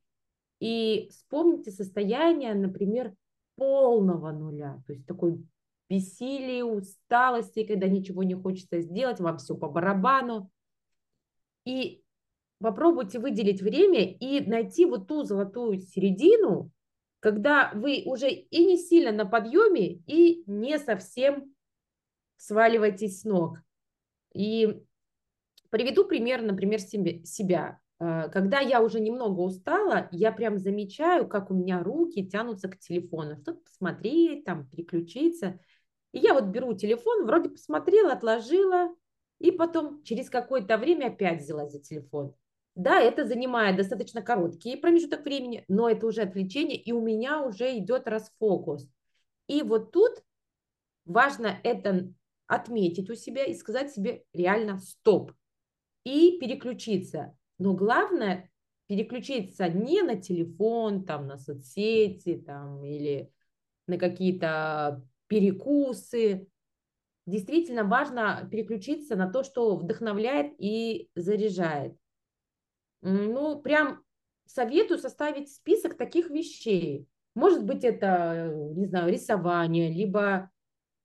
И 0.59 1.09
вспомните 1.11 1.71
состояние, 1.71 2.53
например, 2.53 3.13
полного 3.55 4.31
нуля, 4.31 4.81
то 4.87 4.93
есть 4.93 5.05
такой 5.05 5.43
бессилие, 5.89 6.63
усталости, 6.63 7.63
когда 7.63 7.87
ничего 7.87 8.23
не 8.23 8.35
хочется 8.35 8.81
сделать, 8.81 9.19
вам 9.19 9.37
все 9.37 9.55
по 9.55 9.69
барабану. 9.69 10.49
И 11.65 12.03
попробуйте 12.59 13.19
выделить 13.19 13.61
время 13.61 14.11
и 14.11 14.39
найти 14.45 14.85
вот 14.85 15.07
ту 15.07 15.23
золотую 15.23 15.79
середину, 15.79 16.71
когда 17.25 17.71
вы 17.73 18.03
уже 18.05 18.29
и 18.29 18.65
не 18.65 18.77
сильно 18.77 19.11
на 19.11 19.25
подъеме, 19.25 20.03
и 20.05 20.43
не 20.45 20.77
совсем 20.77 21.55
сваливаетесь 22.37 23.21
с 23.21 23.23
ног. 23.23 23.57
И 24.35 24.83
приведу 25.71 26.05
пример, 26.05 26.43
например, 26.43 26.79
себя. 26.79 27.79
Э, 27.99 28.29
когда 28.29 28.59
я 28.59 28.79
уже 28.79 28.99
немного 28.99 29.39
устала, 29.39 30.07
я 30.11 30.31
прям 30.31 30.59
замечаю, 30.59 31.27
как 31.27 31.49
у 31.49 31.55
меня 31.55 31.81
руки 31.81 32.29
тянутся 32.29 32.69
к 32.69 32.77
телефону, 32.77 33.37
что-то 33.37 33.61
посмотреть, 33.61 34.45
там, 34.45 34.69
переключиться. 34.69 35.59
И 36.11 36.19
я 36.19 36.35
вот 36.35 36.43
беру 36.43 36.75
телефон, 36.75 37.25
вроде 37.25 37.49
посмотрела, 37.49 38.13
отложила, 38.13 38.93
и 39.39 39.49
потом 39.49 40.03
через 40.03 40.29
какое-то 40.29 40.77
время 40.77 41.07
опять 41.07 41.41
взялась 41.41 41.71
за 41.71 41.79
телефон. 41.79 42.35
Да, 42.75 42.99
это 42.99 43.25
занимает 43.25 43.77
достаточно 43.77 44.21
короткий 44.21 44.75
промежуток 44.75 45.23
времени, 45.23 45.63
но 45.69 45.89
это 45.89 46.05
уже 46.05 46.21
отвлечение, 46.21 46.77
и 46.77 46.91
у 46.91 47.01
меня 47.01 47.41
уже 47.41 47.77
идет 47.77 48.07
расфокус. 48.07 48.89
И 49.47 49.63
вот 49.63 49.91
тут 49.91 50.23
важно 51.05 51.57
это 51.63 52.11
отметить 52.47 53.09
у 53.09 53.15
себя 53.15 53.45
и 53.45 53.53
сказать 53.53 53.91
себе 53.91 54.23
реально 54.33 54.79
стоп 54.79 55.31
и 56.03 56.37
переключиться. 56.39 57.37
Но 57.57 57.73
главное 57.73 58.51
переключиться 58.87 59.69
не 59.69 60.01
на 60.03 60.15
телефон, 60.17 61.05
там, 61.05 61.27
на 61.27 61.37
соцсети 61.37 62.35
там, 62.35 62.83
или 62.83 63.31
на 63.87 63.97
какие-то 63.97 65.01
перекусы. 65.27 66.47
Действительно 67.25 67.83
важно 67.83 68.47
переключиться 68.51 69.15
на 69.15 69.31
то, 69.31 69.43
что 69.43 69.77
вдохновляет 69.77 70.53
и 70.59 71.09
заряжает. 71.15 71.95
Ну, 73.07 73.59
прям 73.59 74.01
советую 74.47 74.97
составить 74.97 75.53
список 75.53 75.95
таких 75.95 76.31
вещей. 76.31 77.07
Может 77.35 77.63
быть, 77.63 77.83
это, 77.83 78.51
не 78.75 78.87
знаю, 78.87 79.11
рисование, 79.11 79.91
либо 79.91 80.49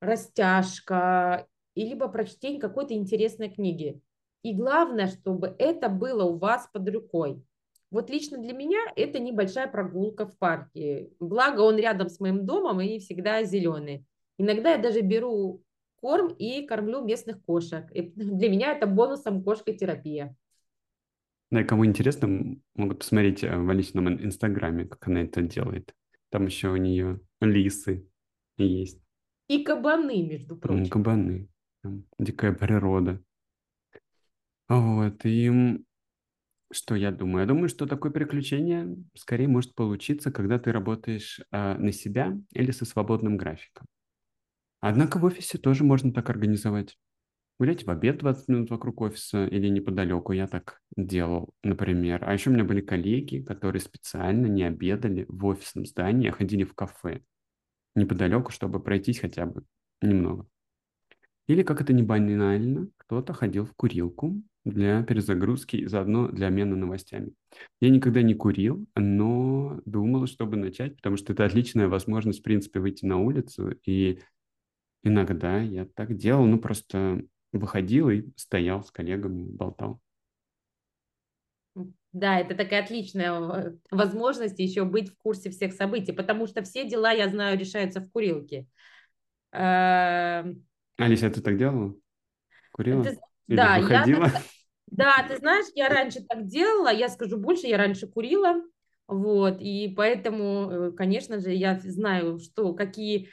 растяжка, 0.00 1.46
и 1.74 1.84
либо 1.84 2.08
прочтение 2.08 2.58
какой-то 2.58 2.94
интересной 2.94 3.50
книги. 3.50 4.00
И 4.42 4.54
главное, 4.54 5.08
чтобы 5.08 5.54
это 5.58 5.90
было 5.90 6.24
у 6.24 6.38
вас 6.38 6.70
под 6.72 6.88
рукой. 6.88 7.44
Вот 7.90 8.08
лично 8.08 8.38
для 8.38 8.54
меня 8.54 8.78
это 8.96 9.18
небольшая 9.18 9.66
прогулка 9.66 10.26
в 10.26 10.38
парке. 10.38 11.10
Благо 11.20 11.60
он 11.60 11.76
рядом 11.76 12.08
с 12.08 12.18
моим 12.18 12.46
домом 12.46 12.80
и 12.80 12.98
всегда 12.98 13.42
зеленый. 13.44 14.06
Иногда 14.38 14.70
я 14.70 14.78
даже 14.78 15.02
беру 15.02 15.62
корм 16.00 16.28
и 16.28 16.64
кормлю 16.66 17.02
местных 17.04 17.44
кошек. 17.44 17.84
И 17.92 18.00
для 18.16 18.48
меня 18.48 18.72
это 18.72 18.86
бонусом 18.86 19.44
кошка-терапия. 19.44 20.34
Да, 21.50 21.62
и 21.62 21.64
кому 21.64 21.84
интересно, 21.84 22.56
могут 22.74 23.00
посмотреть 23.00 23.42
э, 23.42 23.56
в 23.56 23.70
личном 23.72 24.08
инстаграме, 24.08 24.86
как 24.86 25.08
она 25.08 25.22
это 25.22 25.42
делает. 25.42 25.94
Там 26.30 26.46
еще 26.46 26.68
у 26.68 26.76
нее 26.76 27.20
лисы 27.40 28.08
есть. 28.56 29.02
И 29.48 29.64
кабаны, 29.64 30.22
между 30.22 30.56
прочим. 30.56 30.88
Кабаны. 30.88 31.48
Там 31.82 32.04
дикая 32.18 32.52
природа. 32.52 33.20
Вот, 34.68 35.24
и 35.24 35.80
что 36.72 36.94
я 36.94 37.10
думаю? 37.10 37.40
Я 37.40 37.48
думаю, 37.48 37.68
что 37.68 37.86
такое 37.86 38.12
приключение 38.12 38.96
скорее 39.16 39.48
может 39.48 39.74
получиться, 39.74 40.30
когда 40.30 40.60
ты 40.60 40.70
работаешь 40.70 41.40
а, 41.50 41.76
на 41.76 41.90
себя 41.90 42.38
или 42.52 42.70
со 42.70 42.84
свободным 42.84 43.36
графиком. 43.36 43.86
Однако 44.80 45.18
в 45.18 45.24
офисе 45.24 45.58
тоже 45.58 45.82
можно 45.82 46.12
так 46.12 46.30
организовать. 46.30 46.96
Гулять 47.60 47.84
в 47.84 47.90
обед 47.90 48.16
20 48.16 48.48
минут 48.48 48.70
вокруг 48.70 49.02
офиса 49.02 49.44
или 49.44 49.68
неподалеку. 49.68 50.32
Я 50.32 50.46
так 50.46 50.80
делал, 50.96 51.52
например. 51.62 52.24
А 52.24 52.32
еще 52.32 52.48
у 52.48 52.54
меня 52.54 52.64
были 52.64 52.80
коллеги, 52.80 53.42
которые 53.42 53.82
специально 53.82 54.46
не 54.46 54.62
обедали 54.62 55.26
в 55.28 55.44
офисном 55.44 55.84
здании, 55.84 56.30
а 56.30 56.32
ходили 56.32 56.64
в 56.64 56.72
кафе 56.72 57.20
неподалеку, 57.94 58.50
чтобы 58.50 58.80
пройтись 58.80 59.18
хотя 59.18 59.44
бы 59.44 59.62
немного. 60.00 60.46
Или, 61.48 61.62
как 61.62 61.82
это 61.82 61.92
не 61.92 62.02
банально, 62.02 62.88
кто-то 62.96 63.34
ходил 63.34 63.66
в 63.66 63.74
курилку 63.74 64.42
для 64.64 65.02
перезагрузки 65.02 65.76
и 65.76 65.86
заодно 65.86 66.28
для 66.28 66.46
обмена 66.46 66.76
новостями. 66.76 67.34
Я 67.78 67.90
никогда 67.90 68.22
не 68.22 68.32
курил, 68.32 68.86
но 68.96 69.82
думал, 69.84 70.26
чтобы 70.28 70.56
начать, 70.56 70.96
потому 70.96 71.18
что 71.18 71.34
это 71.34 71.44
отличная 71.44 71.88
возможность, 71.88 72.40
в 72.40 72.42
принципе, 72.42 72.80
выйти 72.80 73.04
на 73.04 73.18
улицу. 73.18 73.72
И 73.84 74.20
иногда 75.02 75.60
я 75.60 75.84
так 75.84 76.16
делал, 76.16 76.46
ну 76.46 76.58
просто 76.58 77.22
выходил 77.52 78.10
и 78.10 78.24
стоял 78.36 78.82
с 78.82 78.90
коллегами, 78.90 79.44
болтал. 79.44 80.00
Да, 82.12 82.40
это 82.40 82.56
такая 82.56 82.82
отличная 82.82 83.72
возможность 83.90 84.58
еще 84.58 84.84
быть 84.84 85.10
в 85.10 85.16
курсе 85.16 85.50
всех 85.50 85.72
событий, 85.72 86.12
потому 86.12 86.46
что 86.46 86.62
все 86.62 86.88
дела, 86.88 87.12
я 87.12 87.28
знаю, 87.28 87.58
решаются 87.58 88.00
в 88.00 88.10
курилке. 88.10 88.66
Эм, 89.52 90.64
Алиса, 90.96 91.30
ты 91.30 91.40
так 91.40 91.56
делала? 91.56 91.94
Курила? 92.72 93.04
Ты, 93.04 93.18
Или 93.46 93.56
да, 93.56 93.78
выходила? 93.78 94.24
Я, 94.26 94.42
да, 94.88 95.26
ты 95.28 95.36
знаешь, 95.38 95.66
я 95.74 95.88
раньше 95.88 96.20
так 96.28 96.46
делала, 96.46 96.92
я 96.92 97.08
скажу 97.08 97.36
больше, 97.36 97.68
я 97.68 97.78
раньше 97.78 98.08
курила, 98.08 98.56
вот, 99.06 99.60
и 99.60 99.92
поэтому, 99.96 100.70
э, 100.70 100.92
конечно 100.92 101.40
же, 101.40 101.52
я 101.52 101.78
знаю, 101.80 102.40
что 102.40 102.74
какие 102.74 103.28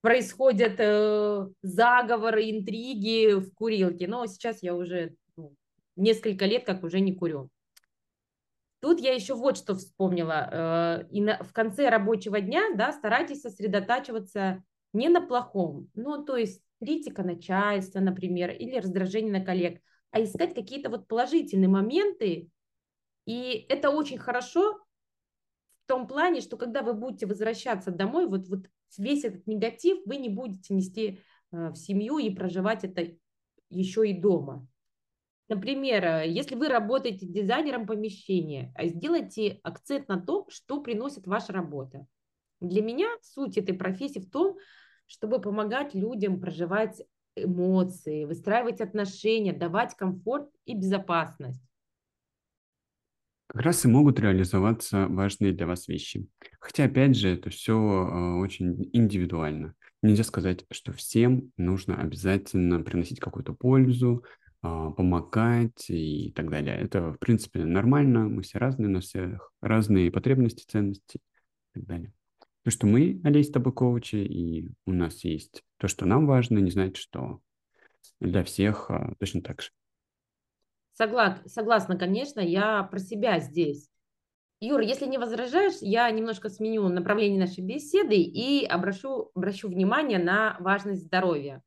происходят 0.00 0.74
э, 0.78 1.46
заговоры, 1.62 2.50
интриги 2.50 3.34
в 3.34 3.52
курилке, 3.54 4.08
но 4.08 4.26
сейчас 4.26 4.62
я 4.62 4.74
уже 4.74 5.14
ну, 5.36 5.54
несколько 5.96 6.46
лет 6.46 6.64
как 6.64 6.82
уже 6.82 7.00
не 7.00 7.14
курю. 7.14 7.50
Тут 8.80 9.00
я 9.00 9.12
еще 9.12 9.34
вот 9.34 9.58
что 9.58 9.74
вспомнила. 9.74 10.48
Э, 10.50 11.08
и 11.10 11.20
на, 11.20 11.42
в 11.42 11.52
конце 11.52 11.88
рабочего 11.88 12.40
дня, 12.40 12.70
да, 12.74 12.92
старайтесь 12.92 13.42
сосредотачиваться 13.42 14.62
не 14.92 15.08
на 15.08 15.20
плохом, 15.20 15.88
ну, 15.94 16.24
то 16.24 16.36
есть 16.36 16.62
критика 16.80 17.22
начальства, 17.22 18.00
например, 18.00 18.50
или 18.50 18.78
раздражение 18.78 19.32
на 19.32 19.44
коллег, 19.44 19.80
а 20.10 20.22
искать 20.22 20.54
какие-то 20.54 20.90
вот 20.90 21.06
положительные 21.06 21.68
моменты. 21.68 22.48
И 23.26 23.66
это 23.68 23.90
очень 23.90 24.18
хорошо 24.18 24.78
в 25.84 25.86
том 25.86 26.08
плане, 26.08 26.40
что 26.40 26.56
когда 26.56 26.82
вы 26.82 26.94
будете 26.94 27.26
возвращаться 27.26 27.90
домой, 27.90 28.26
вот, 28.26 28.48
вот 28.48 28.66
весь 28.98 29.24
этот 29.24 29.46
негатив 29.46 29.98
вы 30.06 30.16
не 30.16 30.28
будете 30.28 30.74
нести 30.74 31.20
э, 31.52 31.70
в 31.70 31.76
семью 31.76 32.18
и 32.18 32.30
проживать 32.30 32.84
это 32.84 33.14
еще 33.68 34.08
и 34.08 34.12
дома. 34.12 34.66
Например, 35.48 36.04
э, 36.04 36.28
если 36.28 36.54
вы 36.54 36.68
работаете 36.68 37.26
дизайнером 37.26 37.86
помещения, 37.86 38.72
а 38.76 38.86
сделайте 38.86 39.60
акцент 39.62 40.08
на 40.08 40.20
том, 40.20 40.46
что 40.48 40.80
приносит 40.80 41.26
ваша 41.26 41.52
работа. 41.52 42.06
Для 42.60 42.82
меня 42.82 43.08
суть 43.22 43.56
этой 43.56 43.74
профессии 43.74 44.20
в 44.20 44.30
том, 44.30 44.56
чтобы 45.06 45.40
помогать 45.40 45.94
людям 45.94 46.40
проживать 46.40 47.02
эмоции, 47.34 48.24
выстраивать 48.24 48.80
отношения, 48.80 49.52
давать 49.52 49.94
комфорт 49.94 50.48
и 50.66 50.74
безопасность. 50.74 51.62
Как 53.50 53.62
раз 53.62 53.84
и 53.84 53.88
могут 53.88 54.20
реализоваться 54.20 55.08
важные 55.08 55.52
для 55.52 55.66
вас 55.66 55.88
вещи. 55.88 56.28
Хотя, 56.60 56.84
опять 56.84 57.16
же, 57.16 57.30
это 57.30 57.50
все 57.50 57.74
э, 57.74 58.34
очень 58.38 58.88
индивидуально. 58.92 59.74
Нельзя 60.02 60.22
сказать, 60.22 60.64
что 60.70 60.92
всем 60.92 61.50
нужно 61.56 62.00
обязательно 62.00 62.80
приносить 62.80 63.18
какую-то 63.18 63.52
пользу, 63.52 64.24
а, 64.62 64.90
помогать 64.90 65.90
и 65.90 66.30
так 66.30 66.48
далее. 66.48 66.76
Это, 66.76 67.14
в 67.14 67.18
принципе, 67.18 67.64
нормально, 67.64 68.28
мы 68.28 68.42
все 68.42 68.58
разные, 68.58 68.88
у 68.88 68.92
нас 68.92 69.06
всех 69.06 69.50
разные 69.60 70.12
потребности, 70.12 70.64
ценности 70.70 71.16
и 71.16 71.80
так 71.80 71.86
далее. 71.86 72.12
То, 72.62 72.70
что 72.70 72.86
мы, 72.86 73.20
Олесь, 73.24 73.48
с 73.48 73.50
тобой 73.50 73.72
коучи, 73.72 74.14
и 74.14 74.68
у 74.86 74.92
нас 74.92 75.24
есть 75.24 75.64
то, 75.78 75.88
что 75.88 76.06
нам 76.06 76.24
важно, 76.24 76.58
не 76.58 76.70
значит, 76.70 76.98
что 76.98 77.40
для 78.20 78.44
всех 78.44 78.92
а, 78.92 79.12
точно 79.18 79.42
так 79.42 79.60
же. 79.60 79.70
Согласна, 81.00 81.48
согласна, 81.48 81.96
конечно, 81.96 82.40
я 82.40 82.82
про 82.82 82.98
себя 82.98 83.40
здесь. 83.40 83.88
Юра, 84.60 84.84
если 84.84 85.06
не 85.06 85.16
возражаешь, 85.16 85.78
я 85.80 86.10
немножко 86.10 86.50
сменю 86.50 86.86
направление 86.90 87.40
нашей 87.40 87.64
беседы 87.64 88.16
и 88.16 88.66
обращу, 88.66 89.30
обращу 89.34 89.68
внимание 89.68 90.18
на 90.18 90.58
важность 90.60 91.06
здоровья. 91.06 91.62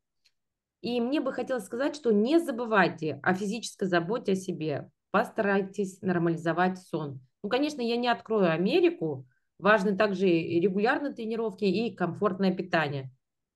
И 0.81 1.01
мне 1.01 1.19
бы 1.19 1.33
хотелось 1.33 1.65
сказать, 1.65 1.95
что 1.95 2.11
не 2.11 2.37
забывайте 2.37 3.19
о 3.23 3.33
физической 3.33 3.85
заботе 3.85 4.33
о 4.33 4.35
себе. 4.35 4.91
Постарайтесь 5.09 5.99
нормализовать 6.03 6.77
сон. 6.77 7.19
Ну, 7.41 7.49
конечно, 7.49 7.81
я 7.81 7.95
не 7.97 8.09
открою 8.09 8.51
Америку. 8.51 9.25
Важны 9.57 9.97
также 9.97 10.27
регулярные 10.27 11.11
тренировки 11.11 11.65
и 11.65 11.95
комфортное 11.95 12.53
питание. 12.53 13.09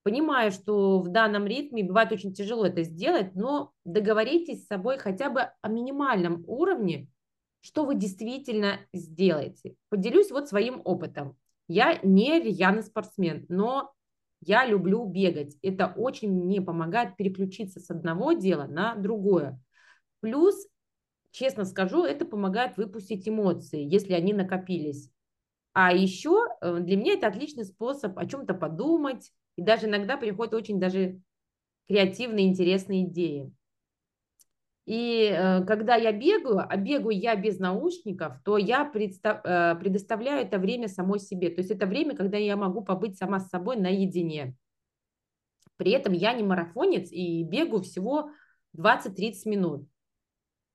Понимаю, 0.07 0.51
что 0.51 1.01
в 1.01 1.09
данном 1.09 1.45
ритме 1.47 1.83
бывает 1.83 2.13
очень 2.13 2.33
тяжело 2.33 2.65
это 2.65 2.83
сделать, 2.83 3.35
но 3.35 3.73
договоритесь 3.83 4.63
с 4.63 4.67
собой 4.67 4.97
хотя 4.97 5.29
бы 5.29 5.49
о 5.59 5.67
минимальном 5.67 6.45
уровне, 6.47 7.09
что 7.59 7.83
вы 7.83 7.95
действительно 7.95 8.79
сделаете. 8.93 9.75
Поделюсь 9.89 10.31
вот 10.31 10.47
своим 10.47 10.81
опытом. 10.85 11.35
Я 11.67 11.99
не 12.03 12.39
рьяный 12.39 12.83
спортсмен, 12.83 13.45
но 13.49 13.91
я 14.39 14.65
люблю 14.65 15.03
бегать. 15.03 15.57
Это 15.61 15.93
очень 15.97 16.31
мне 16.31 16.61
помогает 16.61 17.17
переключиться 17.17 17.81
с 17.81 17.89
одного 17.89 18.31
дела 18.31 18.65
на 18.65 18.95
другое. 18.95 19.61
Плюс, 20.21 20.55
честно 21.31 21.65
скажу, 21.65 22.05
это 22.05 22.23
помогает 22.23 22.77
выпустить 22.77 23.27
эмоции, 23.27 23.83
если 23.83 24.13
они 24.13 24.31
накопились. 24.31 25.11
А 25.73 25.91
еще 25.91 26.45
э, 26.61 26.79
для 26.79 26.95
меня 26.95 27.15
это 27.15 27.27
отличный 27.27 27.65
способ 27.65 28.17
о 28.17 28.25
чем-то 28.25 28.53
подумать, 28.53 29.33
и 29.57 29.61
даже 29.61 29.87
иногда 29.87 30.15
приходят 30.15 30.53
очень 30.53 30.79
даже 30.79 31.19
креативные, 31.87 32.47
интересные 32.47 33.05
идеи. 33.05 33.51
И 34.85 35.29
э, 35.29 35.65
когда 35.65 35.95
я 35.95 36.13
бегаю, 36.13 36.59
а 36.59 36.77
бегаю 36.77 37.17
я 37.19 37.35
без 37.35 37.59
наушников, 37.59 38.39
то 38.45 38.57
я 38.57 38.85
представ, 38.85 39.41
э, 39.43 39.75
предоставляю 39.75 40.45
это 40.45 40.59
время 40.59 40.87
самой 40.87 41.19
себе. 41.19 41.49
То 41.49 41.59
есть 41.59 41.71
это 41.71 41.85
время, 41.85 42.15
когда 42.15 42.37
я 42.37 42.55
могу 42.55 42.81
побыть 42.81 43.17
сама 43.17 43.41
с 43.41 43.49
собой 43.49 43.75
наедине. 43.75 44.55
При 45.75 45.91
этом 45.91 46.13
я 46.13 46.33
не 46.33 46.43
марафонец 46.43 47.11
и 47.11 47.43
бегаю 47.43 47.81
всего 47.81 48.31
20-30 48.77 49.33
минут. 49.45 49.89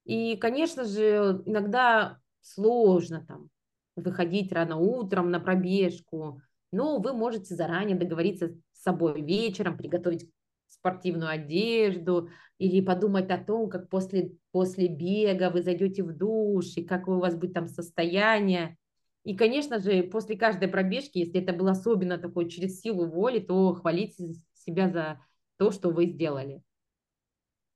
И, 0.05 0.37
конечно 0.37 0.85
же, 0.85 1.43
иногда 1.47 2.19
сложно 2.41 3.25
там 3.27 3.49
выходить 3.97 4.53
рано 4.53 4.77
утром 4.77 5.31
на 5.31 5.41
пробежку, 5.41 6.43
но 6.71 6.99
вы 6.99 7.13
можете 7.13 7.55
заранее 7.55 7.97
договориться 7.97 8.55
с 8.83 8.85
собой 8.85 9.23
вечером, 9.23 9.77
приготовить 9.77 10.29
спортивную 10.67 11.31
одежду 11.31 12.31
или 12.59 12.81
подумать 12.81 13.31
о 13.31 13.39
том, 13.39 13.71
как 13.71 13.89
после, 13.89 14.33
после 14.51 14.89
бега 14.89 15.51
вы 15.51 15.63
зайдете 15.63 16.03
в 16.03 16.13
душ 16.17 16.77
и 16.77 16.85
как 16.85 17.07
у 17.07 17.21
вас 17.21 17.37
будет 17.37 17.55
там 17.55 17.69
состояние. 17.69 18.77
И, 19.23 19.37
конечно 19.37 19.79
же, 19.79 20.03
после 20.03 20.37
каждой 20.37 20.67
пробежки, 20.67 21.19
если 21.19 21.41
это 21.41 21.53
было 21.53 21.71
особенно 21.71 22.19
такое 22.19 22.49
через 22.49 22.81
силу 22.81 23.07
воли, 23.07 23.39
то 23.39 23.75
хвалите 23.75 24.33
себя 24.53 24.91
за 24.91 25.21
то, 25.59 25.71
что 25.71 25.91
вы 25.91 26.07
сделали. 26.07 26.61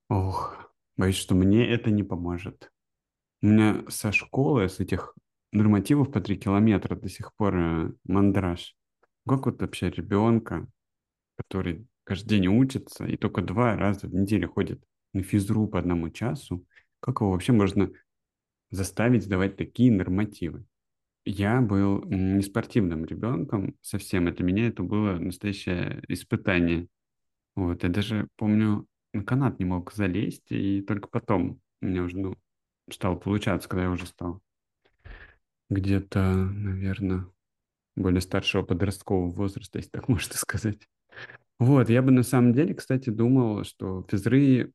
Ох, 0.09 0.57
боюсь, 0.97 1.15
что 1.15 1.37
мне 1.37 1.73
это 1.73 1.93
не 1.93 2.03
поможет. 2.03 2.73
У 3.43 3.47
меня 3.47 3.85
со 3.89 4.11
школы, 4.11 4.69
с 4.69 4.81
этих 4.81 5.15
нормативов 5.53 6.11
по 6.11 6.21
три 6.21 6.37
километра 6.37 6.97
до 6.97 7.09
сих 7.09 7.33
пор 7.37 7.57
э, 7.57 7.93
мандраж. 8.03 8.75
Как 9.29 9.47
вот 9.47 9.61
вообще 9.61 9.91
ребенка, 9.91 10.67
который 11.37 11.87
каждый 12.05 12.29
день 12.29 12.49
учится 12.49 13.07
и 13.07 13.17
только 13.17 13.43
два 13.43 13.77
раза 13.77 14.07
в 14.07 14.15
неделю 14.15 14.49
ходит 14.49 14.83
на 15.13 15.23
физру 15.23 15.67
по 15.67 15.79
одному 15.79 16.11
часу, 16.11 16.65
как 17.01 17.21
его 17.21 17.33
вообще 17.33 17.53
можно 17.53 17.91
заставить 18.71 19.25
сдавать 19.25 19.57
такие 19.57 19.93
нормативы? 19.93 20.65
Я 21.25 21.61
был 21.61 22.03
не 22.05 22.43
спортивным 22.43 23.05
ребенком 23.05 23.75
совсем, 23.81 24.29
это 24.29 24.45
меня 24.45 24.69
это 24.69 24.83
было 24.83 25.19
настоящее 25.19 26.03
испытание. 26.09 26.89
Вот, 27.57 27.83
я 27.83 27.89
даже 27.89 28.29
помню, 28.37 28.87
на 29.13 29.25
канат 29.25 29.59
не 29.59 29.65
мог 29.65 29.93
залезть, 29.93 30.51
и 30.51 30.83
только 30.83 31.09
потом 31.09 31.61
меня 31.81 32.03
уже 32.03 32.19
ну, 32.19 32.37
стало 32.91 33.17
получаться, 33.17 33.69
когда 33.69 33.85
я 33.85 33.91
уже 33.91 34.07
стал 34.07 34.41
где-то, 35.69 36.21
наверное, 36.21 37.27
более 37.97 38.21
старшего 38.21 38.63
подросткового 38.63 39.31
возраста, 39.31 39.79
если 39.79 39.91
так 39.91 40.09
можно 40.09 40.35
сказать. 40.35 40.89
Вот, 41.59 41.89
я 41.89 42.03
бы 42.03 42.11
на 42.11 42.23
самом 42.23 42.53
деле, 42.53 42.75
кстати, 42.75 43.09
думал, 43.11 43.65
что 43.65 44.05
физры 44.11 44.73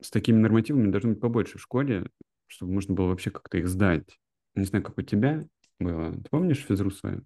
с 0.00 0.10
такими 0.10 0.38
нормативами 0.38 0.90
должны 0.90 1.10
быть 1.10 1.20
побольше 1.20 1.58
в 1.58 1.62
школе, 1.62 2.06
чтобы 2.46 2.72
можно 2.72 2.94
было 2.94 3.08
вообще 3.08 3.30
как-то 3.30 3.58
их 3.58 3.68
сдать. 3.68 4.18
Не 4.54 4.64
знаю, 4.64 4.84
как 4.84 4.98
у 4.98 5.02
тебя 5.02 5.42
было. 5.78 6.12
Ты 6.12 6.28
помнишь 6.30 6.64
физру 6.64 6.90
свою? 6.90 7.24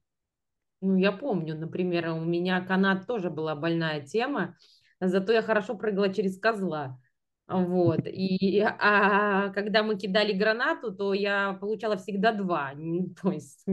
Ну, 0.80 0.96
я 0.96 1.10
помню, 1.10 1.56
например, 1.56 2.10
у 2.10 2.20
меня 2.20 2.60
канат 2.60 3.06
тоже 3.06 3.30
была 3.30 3.56
больная 3.56 4.02
тема, 4.02 4.56
зато 5.00 5.32
я 5.32 5.42
хорошо 5.42 5.74
прыгала 5.74 6.12
через 6.12 6.38
козла. 6.38 7.00
Вот. 7.48 8.00
И 8.06 8.60
а 8.60 9.48
когда 9.50 9.82
мы 9.82 9.96
кидали 9.96 10.32
гранату, 10.32 10.94
то 10.94 11.14
я 11.14 11.54
получала 11.54 11.96
всегда 11.96 12.32
два. 12.32 12.72
То 13.22 13.32
есть 13.32 13.64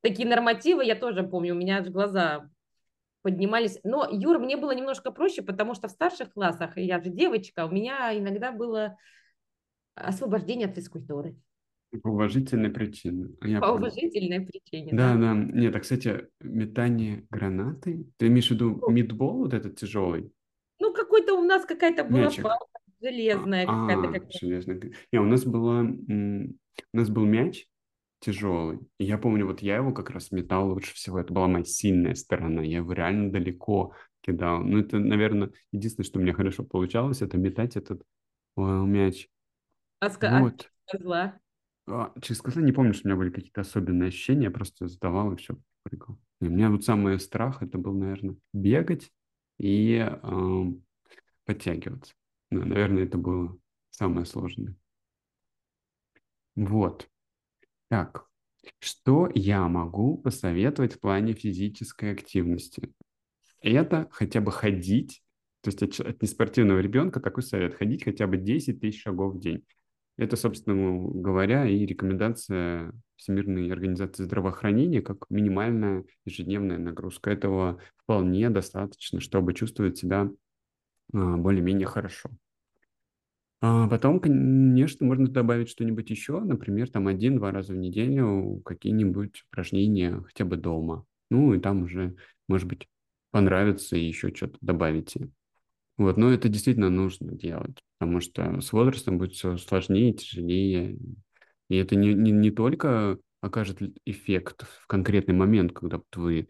такие 0.00 0.28
нормативы 0.28 0.84
я 0.84 0.96
тоже 0.96 1.22
помню, 1.22 1.54
у 1.54 1.58
меня 1.58 1.78
аж 1.78 1.88
глаза 1.88 2.50
поднимались. 3.24 3.80
Но, 3.84 4.06
Юр, 4.12 4.38
мне 4.38 4.56
было 4.58 4.72
немножко 4.72 5.10
проще, 5.10 5.42
потому 5.42 5.74
что 5.74 5.88
в 5.88 5.92
старших 5.92 6.32
классах, 6.34 6.76
я 6.76 7.02
же 7.02 7.08
девочка, 7.08 7.64
у 7.64 7.70
меня 7.70 8.16
иногда 8.16 8.52
было 8.52 8.96
освобождение 9.94 10.68
от 10.68 10.76
физкультуры. 10.76 11.34
По 12.02 12.08
уважительной 12.08 12.70
причине. 12.70 13.28
Я 13.42 13.60
По 13.60 13.68
понял. 13.68 13.78
уважительной 13.78 14.44
причине, 14.44 14.92
да. 14.92 15.14
Да, 15.14 15.20
да. 15.20 15.34
Нет, 15.34 15.74
а, 15.74 15.80
кстати, 15.80 16.28
метание 16.40 17.26
гранаты. 17.30 18.04
Ты 18.18 18.26
имеешь 18.26 18.48
в 18.48 18.50
виду 18.50 18.78
ну, 18.82 18.90
мидбол 18.90 19.38
вот 19.38 19.54
этот 19.54 19.76
тяжелый? 19.78 20.30
Ну, 20.80 20.92
какой-то 20.92 21.34
у 21.34 21.42
нас 21.42 21.64
какая-то 21.64 22.04
была 22.04 22.24
Мячик. 22.24 22.42
палка 22.42 22.66
железная. 23.00 23.64
А, 23.66 23.88
какая-то, 23.88 24.26
а, 24.26 24.38
железная. 24.38 24.80
Не, 25.12 25.18
у 25.18 25.24
нас 25.24 25.44
была... 25.46 25.80
У 25.80 26.96
нас 26.96 27.08
был 27.08 27.24
мяч, 27.24 27.68
тяжелый. 28.24 28.80
И 28.98 29.04
я 29.04 29.18
помню, 29.18 29.46
вот 29.46 29.60
я 29.60 29.76
его 29.76 29.92
как 29.92 30.10
раз 30.10 30.30
метал 30.32 30.70
лучше 30.70 30.94
всего. 30.94 31.18
Это 31.18 31.32
была 31.32 31.46
моя 31.46 31.64
сильная 31.64 32.14
сторона. 32.14 32.62
Я 32.62 32.78
его 32.78 32.92
реально 32.92 33.30
далеко 33.30 33.94
кидал. 34.20 34.62
Ну, 34.62 34.78
это, 34.78 34.98
наверное, 34.98 35.52
единственное, 35.72 36.06
что 36.06 36.18
у 36.18 36.22
меня 36.22 36.32
хорошо 36.32 36.64
получалось, 36.64 37.22
это 37.22 37.36
метать 37.36 37.76
этот 37.76 38.02
э, 38.56 38.60
мяч. 38.60 39.28
А, 40.00 40.06
а 40.06 40.40
вот. 40.40 40.70
а 40.86 40.96
козла? 40.96 41.40
А, 41.86 42.12
через 42.20 42.40
козла 42.40 42.62
не 42.62 42.72
помню, 42.72 42.94
что 42.94 43.06
у 43.06 43.10
меня 43.10 43.18
были 43.18 43.30
какие-то 43.30 43.60
особенные 43.60 44.08
ощущения. 44.08 44.44
Я 44.44 44.50
просто 44.50 44.88
сдавал 44.88 45.32
и 45.32 45.36
все, 45.36 45.56
прыгал. 45.82 46.18
И 46.40 46.46
у 46.46 46.50
меня 46.50 46.70
вот 46.70 46.84
самый 46.84 47.18
страх, 47.20 47.62
это 47.62 47.78
был, 47.78 47.94
наверное, 47.94 48.36
бегать 48.52 49.12
и 49.58 50.06
э, 50.10 50.64
подтягиваться. 51.44 52.14
Ну, 52.50 52.64
наверное, 52.64 53.04
это 53.04 53.18
было 53.18 53.56
самое 53.90 54.26
сложное. 54.26 54.74
Вот. 56.56 57.08
Так, 57.88 58.26
что 58.78 59.30
я 59.34 59.66
могу 59.68 60.18
посоветовать 60.18 60.94
в 60.94 61.00
плане 61.00 61.34
физической 61.34 62.12
активности? 62.12 62.92
Это 63.60 64.08
хотя 64.10 64.40
бы 64.40 64.52
ходить, 64.52 65.22
то 65.62 65.68
есть 65.70 65.82
от, 65.82 66.00
от 66.00 66.22
неспортивного 66.22 66.80
ребенка 66.80 67.20
такой 67.20 67.42
совет, 67.42 67.74
ходить 67.74 68.04
хотя 68.04 68.26
бы 68.26 68.36
10 68.36 68.80
тысяч 68.80 69.02
шагов 69.02 69.34
в 69.34 69.40
день. 69.40 69.64
Это, 70.16 70.36
собственно 70.36 71.08
говоря, 71.08 71.66
и 71.66 71.84
рекомендация 71.84 72.92
Всемирной 73.16 73.72
организации 73.72 74.24
здравоохранения 74.24 75.02
как 75.02 75.24
минимальная 75.28 76.04
ежедневная 76.24 76.78
нагрузка. 76.78 77.30
Этого 77.30 77.80
вполне 77.96 78.50
достаточно, 78.50 79.20
чтобы 79.20 79.54
чувствовать 79.54 79.98
себя 79.98 80.30
а, 81.12 81.36
более-менее 81.36 81.86
хорошо. 81.86 82.30
А 83.66 83.88
потом, 83.88 84.20
конечно, 84.20 85.06
можно 85.06 85.26
добавить 85.26 85.70
что-нибудь 85.70 86.10
еще, 86.10 86.38
например, 86.38 86.90
там 86.90 87.08
один-два 87.08 87.50
раза 87.50 87.72
в 87.72 87.76
неделю 87.76 88.60
какие-нибудь 88.62 89.42
упражнения 89.48 90.20
хотя 90.20 90.44
бы 90.44 90.58
дома. 90.58 91.06
Ну, 91.30 91.54
и 91.54 91.58
там 91.58 91.84
уже, 91.84 92.14
может 92.46 92.68
быть, 92.68 92.86
понравится 93.30 93.96
и 93.96 94.04
еще 94.04 94.34
что-то 94.34 94.58
добавите. 94.60 95.30
Вот, 95.96 96.18
но 96.18 96.30
это 96.30 96.50
действительно 96.50 96.90
нужно 96.90 97.32
делать, 97.32 97.78
потому 97.96 98.20
что 98.20 98.60
с 98.60 98.70
возрастом 98.70 99.16
будет 99.16 99.32
все 99.32 99.56
сложнее, 99.56 100.12
тяжелее. 100.12 100.98
И 101.70 101.76
это 101.76 101.96
не, 101.96 102.12
не, 102.12 102.32
не 102.32 102.50
только 102.50 103.16
окажет 103.40 103.78
эффект 104.04 104.66
в 104.82 104.86
конкретный 104.86 105.34
момент, 105.34 105.72
когда 105.72 106.02
вы 106.16 106.48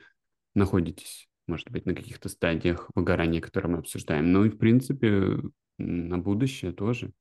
находитесь, 0.57 1.29
может 1.46 1.70
быть, 1.70 1.87
на 1.87 1.94
каких-то 1.94 2.29
стадиях 2.29 2.90
выгорания, 2.96 3.40
которые 3.40 3.70
мы 3.70 3.79
обсуждаем, 3.79 4.33
но 4.33 4.46
и, 4.46 4.50
в 4.50 4.59
принципе, 4.59 5.38
на 5.78 6.18
будущее 6.18 6.72
тоже, 6.72 7.12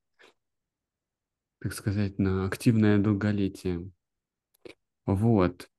так 1.59 1.73
сказать, 1.73 2.19
на 2.19 2.45
активное 2.45 2.97
долголетие. 2.97 3.89
Вот. 5.05 5.69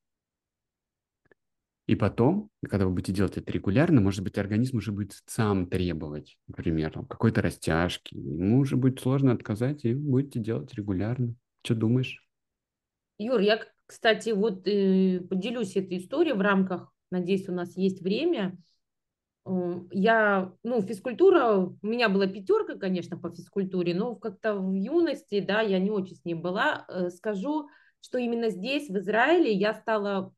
И 1.86 1.96
потом, 1.96 2.50
когда 2.66 2.86
вы 2.86 2.92
будете 2.92 3.12
делать 3.12 3.36
это 3.36 3.52
регулярно, 3.52 4.00
может 4.00 4.22
быть, 4.22 4.38
организм 4.38 4.78
уже 4.78 4.90
будет 4.90 5.22
сам 5.26 5.66
требовать, 5.66 6.38
например, 6.46 6.92
какой-то 7.08 7.42
растяжки. 7.42 8.14
Ему 8.14 8.60
уже 8.60 8.76
будет 8.76 9.00
сложно 9.00 9.32
отказать, 9.32 9.84
и 9.84 9.94
будете 9.94 10.40
делать 10.40 10.72
регулярно. 10.72 11.34
Что 11.62 11.74
думаешь? 11.74 12.26
Юр, 13.18 13.40
я, 13.40 13.60
кстати, 13.84 14.30
вот 14.30 14.66
э, 14.66 15.20
поделюсь 15.28 15.76
этой 15.76 15.98
историей 15.98 16.34
в 16.34 16.40
рамках, 16.40 16.90
надеюсь, 17.10 17.48
у 17.48 17.52
нас 17.52 17.76
есть 17.76 18.00
время. 18.00 18.56
Я, 19.46 20.52
ну, 20.62 20.80
физкультура, 20.80 21.56
у 21.56 21.86
меня 21.86 22.08
была 22.08 22.26
пятерка, 22.26 22.76
конечно, 22.76 23.18
по 23.18 23.30
физкультуре, 23.30 23.94
но 23.94 24.14
как-то 24.14 24.54
в 24.54 24.72
юности, 24.72 25.40
да, 25.40 25.60
я 25.60 25.78
не 25.78 25.90
очень 25.90 26.16
с 26.16 26.24
ним 26.24 26.40
была. 26.40 26.86
Э, 26.88 27.10
скажу, 27.10 27.68
что 28.00 28.16
именно 28.16 28.48
здесь, 28.48 28.88
в 28.88 28.96
Израиле, 28.96 29.52
я 29.52 29.74
стала 29.74 30.32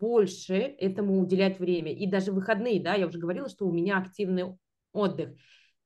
больше 0.00 0.54
этому 0.54 1.20
уделять 1.20 1.58
время. 1.58 1.92
И 1.92 2.06
даже 2.06 2.32
выходные, 2.32 2.82
да, 2.82 2.94
я 2.94 3.06
уже 3.06 3.18
говорила, 3.18 3.48
что 3.50 3.66
у 3.66 3.72
меня 3.72 3.98
активный 3.98 4.56
отдых. 4.92 5.36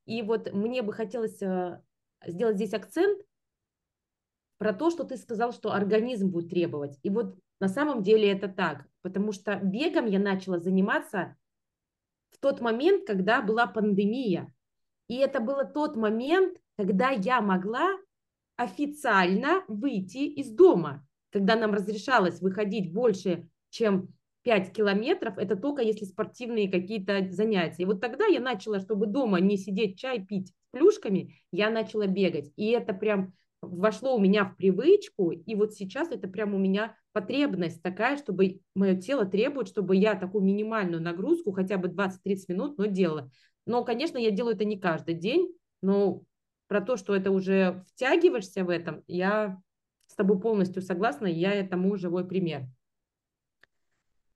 И 0.07 0.23
вот 0.23 0.53
мне 0.53 0.83
бы 0.83 0.93
хотелось 0.93 1.43
э, 1.43 1.81
сделать 2.25 2.57
здесь 2.57 2.73
акцент 2.73 3.21
про 4.59 4.73
то, 4.73 4.91
что 4.91 5.03
ты 5.03 5.17
сказал, 5.17 5.53
что 5.53 5.73
организм 5.73 6.31
будет 6.31 6.51
требовать. 6.51 6.99
И 7.03 7.11
вот 7.11 7.37
на 7.59 7.69
самом 7.69 8.05
деле 8.05 8.31
это 8.31 8.47
так, 8.49 8.87
потому 9.03 9.33
что 9.33 9.59
бегом 9.61 10.07
я 10.07 10.21
начала 10.21 10.61
заниматься 10.61 11.37
тот 12.41 12.61
момент, 12.61 13.07
когда 13.07 13.43
была 13.43 13.67
пандемия. 13.67 14.53
И 15.09 15.17
это 15.17 15.41
был 15.41 15.57
тот 15.73 15.97
момент, 15.97 16.59
когда 16.77 17.11
я 17.11 17.41
могла 17.41 17.91
официально 18.57 19.65
выйти 19.69 20.19
из 20.19 20.51
дома, 20.51 21.07
когда 21.33 21.57
нам 21.57 21.73
разрешалось 21.73 22.41
выходить 22.41 22.93
больше 22.93 23.49
чем 23.71 24.09
5 24.43 24.73
километров, 24.73 25.39
это 25.39 25.57
только 25.57 25.83
если 25.83 26.05
спортивные 26.05 26.71
какие-то 26.71 27.29
занятия. 27.31 27.83
И 27.83 27.87
вот 27.87 28.01
тогда 28.01 28.27
я 28.27 28.41
начала, 28.41 28.81
чтобы 28.81 29.07
дома 29.07 29.41
не 29.41 29.57
сидеть 29.57 29.99
чай 29.99 30.25
пить 30.25 30.49
с 30.49 30.53
плюшками, 30.71 31.35
я 31.53 31.71
начала 31.71 32.07
бегать. 32.07 32.53
И 32.57 32.71
это 32.71 32.95
прям 32.95 33.35
вошло 33.63 34.17
у 34.17 34.21
меня 34.21 34.45
в 34.45 34.57
привычку, 34.57 35.31
и 35.31 35.55
вот 35.55 35.75
сейчас 35.75 36.11
это 36.11 36.29
прям 36.29 36.55
у 36.55 36.59
меня 36.59 36.97
потребность 37.13 37.83
такая, 37.83 38.17
чтобы 38.17 38.61
мое 38.75 38.97
тело 38.97 39.27
требует, 39.27 39.69
чтобы 39.69 39.97
я 39.97 40.15
такую 40.15 40.45
минимальную 40.45 41.03
нагрузку, 41.03 41.53
хотя 41.53 41.77
бы 41.77 41.89
20-30 41.89 42.45
минут, 42.49 42.79
но 42.79 42.87
делала. 42.87 43.31
Но, 43.67 43.85
конечно, 43.85 44.19
я 44.19 44.31
делаю 44.31 44.55
это 44.55 44.65
не 44.65 44.79
каждый 44.79 45.15
день, 45.15 45.55
но 45.83 46.23
про 46.69 46.81
то, 46.81 46.97
что 46.97 47.15
это 47.15 47.31
уже 47.31 47.85
втягиваешься 47.89 48.65
в 48.65 48.71
этом, 48.71 49.03
я 49.07 49.61
с 50.07 50.15
тобой 50.15 50.41
полностью 50.41 50.83
согласна, 50.83 51.27
я 51.27 51.53
этому 51.53 51.97
живой 51.97 52.27
пример. 52.27 52.67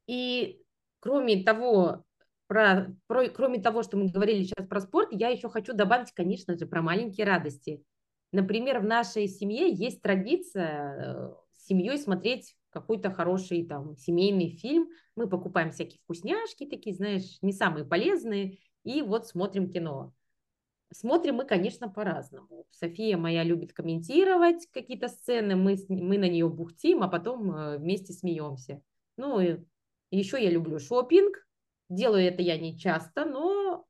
И 0.06 0.60
кроме 1.00 1.42
того, 1.42 2.04
про, 2.46 2.94
про, 3.06 3.28
кроме 3.28 3.60
того, 3.60 3.82
что 3.82 3.96
мы 3.96 4.08
говорили 4.10 4.42
сейчас 4.44 4.66
про 4.66 4.80
спорт, 4.80 5.08
я 5.12 5.28
еще 5.28 5.48
хочу 5.48 5.72
добавить, 5.72 6.12
конечно 6.12 6.56
же, 6.58 6.66
про 6.66 6.82
маленькие 6.82 7.26
радости. 7.26 7.82
Например, 8.34 8.80
в 8.80 8.84
нашей 8.84 9.28
семье 9.28 9.70
есть 9.70 10.02
традиция 10.02 10.96
э, 10.98 11.34
с 11.52 11.66
семьей 11.66 11.96
смотреть 11.98 12.56
какой-то 12.70 13.12
хороший 13.12 13.64
там 13.64 13.96
семейный 13.96 14.48
фильм. 14.48 14.88
Мы 15.14 15.28
покупаем 15.28 15.70
всякие 15.70 16.00
вкусняшки 16.00 16.66
такие, 16.66 16.96
знаешь, 16.96 17.38
не 17.42 17.52
самые 17.52 17.84
полезные, 17.84 18.58
и 18.82 19.02
вот 19.02 19.28
смотрим 19.28 19.70
кино. 19.70 20.12
Смотрим 20.92 21.36
мы, 21.36 21.44
конечно, 21.44 21.88
по-разному. 21.88 22.66
София 22.72 23.16
моя 23.16 23.44
любит 23.44 23.72
комментировать 23.72 24.66
какие-то 24.72 25.06
сцены, 25.06 25.54
мы, 25.54 25.76
мы 25.88 26.18
на 26.18 26.28
нее 26.28 26.48
бухтим, 26.48 27.04
а 27.04 27.08
потом 27.08 27.54
э, 27.54 27.78
вместе 27.78 28.12
смеемся. 28.12 28.82
Ну, 29.16 29.38
и 29.38 29.58
еще 30.10 30.42
я 30.42 30.50
люблю 30.50 30.80
шопинг. 30.80 31.46
Делаю 31.88 32.24
это 32.24 32.42
я 32.42 32.58
не 32.58 32.76
часто, 32.76 33.26
но 33.26 33.86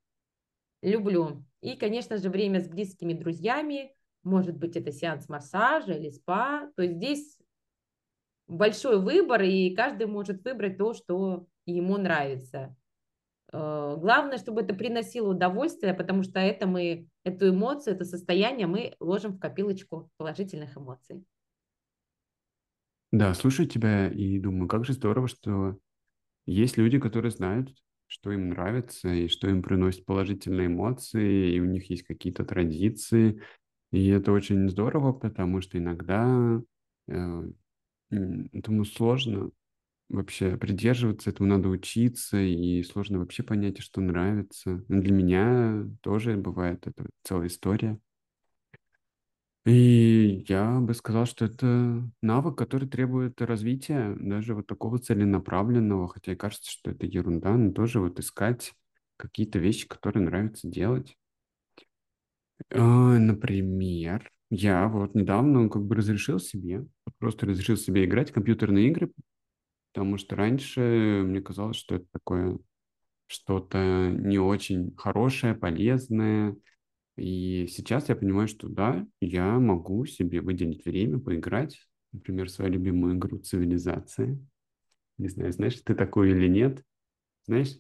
люблю. 0.83 1.47
И, 1.63 1.77
конечно 1.77 2.19
же, 2.19 2.29
время 2.29 2.61
с 2.61 2.69
близкими 2.69 3.15
друзьями. 3.15 3.95
Может 4.25 4.57
быть, 4.57 4.77
это 4.77 4.91
сеанс 4.91 5.29
массажа 5.29 5.93
или 5.93 6.11
спа. 6.11 6.71
То 6.77 6.87
здесь 6.87 7.39
большой 8.47 9.01
выбор, 9.01 9.43
и 9.43 9.75
каждый 9.75 10.07
может 10.07 10.45
выбрать 10.45 10.79
то, 10.79 10.95
что 10.95 11.47
ему 11.67 11.97
нравится. 11.99 12.77
Э, 13.53 13.97
главное, 13.99 14.39
чтобы 14.39 14.63
это 14.63 14.75
приносило 14.75 15.31
удовольствие, 15.31 15.95
потому 15.95 16.23
что 16.23 16.41
это 16.41 16.67
мы, 16.67 17.09
эту 17.23 17.51
эмоцию, 17.51 17.95
это 17.95 18.05
состояние 18.05 18.67
мы 18.67 18.95
ложим 19.01 19.33
в 19.33 19.39
копилочку 19.39 20.11
положительных 20.17 20.77
эмоций. 20.77 21.25
Да, 23.13 23.33
слушаю 23.35 23.69
тебя 23.69 24.09
и 24.09 24.41
думаю, 24.41 24.67
как 24.67 24.85
же 24.85 24.93
здорово, 24.93 25.29
что 25.29 25.79
есть 26.47 26.77
люди, 26.77 26.99
которые 26.99 27.31
знают, 27.31 27.73
что 28.09 28.33
им 28.33 28.49
нравится 28.49 29.09
и 29.09 29.29
что 29.29 29.49
им 29.49 29.63
приносит 29.63 30.05
положительные 30.05 30.67
эмоции, 30.67 31.55
и 31.55 31.61
у 31.61 31.65
них 31.65 31.91
есть 31.91 32.03
какие-то 32.03 32.45
традиции. 32.45 33.41
И 33.95 34.09
это 34.09 34.33
очень 34.33 34.69
здорово, 34.69 35.13
потому 35.13 35.61
что 35.61 35.79
иногда 35.79 36.61
э, 37.07 37.43
этому 38.11 38.85
сложно 38.85 39.53
вообще 40.09 40.57
придерживаться, 40.57 41.31
этому 41.31 41.49
надо 41.49 41.69
учиться, 41.69 42.39
и 42.39 42.83
сложно 42.83 43.21
вообще 43.21 43.45
понять, 43.45 43.81
что 43.81 44.01
нравится. 44.01 44.85
Но 44.89 45.01
для 45.01 45.13
меня 45.13 45.87
тоже 46.03 46.37
бывает 46.37 46.89
это 46.89 47.07
целая 47.23 47.47
история. 47.47 48.01
И 49.65 50.45
я 50.49 50.81
бы 50.81 50.93
сказал, 50.93 51.25
что 51.25 51.45
это 51.45 52.03
навык, 52.21 52.59
который 52.59 52.89
требует 52.89 53.41
развития, 53.41 54.17
даже 54.19 54.57
вот 54.57 54.67
такого 54.67 54.99
целенаправленного, 54.99 56.09
хотя 56.09 56.33
и 56.33 56.37
кажется, 56.37 56.69
что 56.69 56.91
это 56.91 57.07
ерунда, 57.07 57.57
но 57.57 57.73
тоже 57.73 58.01
вот 58.01 58.19
искать 58.19 58.75
какие-то 59.17 59.61
вещи, 59.61 59.87
которые 59.87 60.25
нравится 60.25 60.69
делать. 60.69 61.17
А, 62.75 63.19
Например, 63.19 64.31
я 64.51 64.89
вот 64.89 65.15
недавно 65.15 65.69
как 65.69 65.83
бы 65.85 65.95
разрешил 65.95 66.39
себе, 66.39 66.85
просто 67.19 67.47
разрешил 67.47 67.77
себе 67.77 68.05
играть 68.05 68.31
в 68.31 68.35
компьютерные 68.35 68.89
игры, 68.89 69.13
потому 69.93 70.19
что 70.19 70.37
раньше 70.37 71.23
мне 71.25 71.41
казалось, 71.41 71.77
что 71.77 71.97
это 71.97 72.07
такое 72.13 72.59
что-то 73.27 74.11
не 74.11 74.39
очень 74.39 74.95
хорошее, 74.97 75.55
полезное, 75.55 76.57
и 77.17 77.67
сейчас 77.69 78.09
я 78.09 78.17
понимаю, 78.17 78.49
что 78.49 78.69
да, 78.69 79.07
я 79.21 79.59
могу 79.59 80.05
себе 80.07 80.41
выделить 80.41 80.85
время, 80.85 81.19
поиграть, 81.21 81.79
например, 82.13 82.51
свою 82.51 82.73
любимую 82.73 83.17
игру 83.17 83.39
«Цивилизация». 83.39 84.39
Не 85.19 85.29
знаю, 85.29 85.53
знаешь 85.53 85.81
ты 85.85 85.95
такую 85.95 86.31
или 86.37 86.49
нет. 86.49 86.83
Знаешь? 87.47 87.77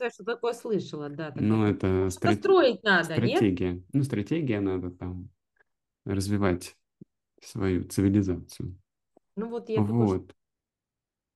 Я 0.00 0.10
что 0.10 0.24
такое 0.24 0.52
слышала, 0.54 1.08
да. 1.08 1.30
Такое. 1.30 1.46
Ну, 1.46 1.64
это 1.64 2.10
страт... 2.10 2.38
строить 2.38 2.82
надо, 2.82 3.04
стратегия. 3.04 3.72
Нет? 3.74 3.84
Ну, 3.92 4.02
стратегия 4.02 4.60
надо 4.60 4.90
там 4.90 5.28
развивать 6.04 6.76
свою 7.42 7.84
цивилизацию. 7.84 8.78
Ну, 9.36 9.48
вот 9.48 9.68
я 9.68 9.80
Вот. 9.80 10.28
Такой... 10.28 10.36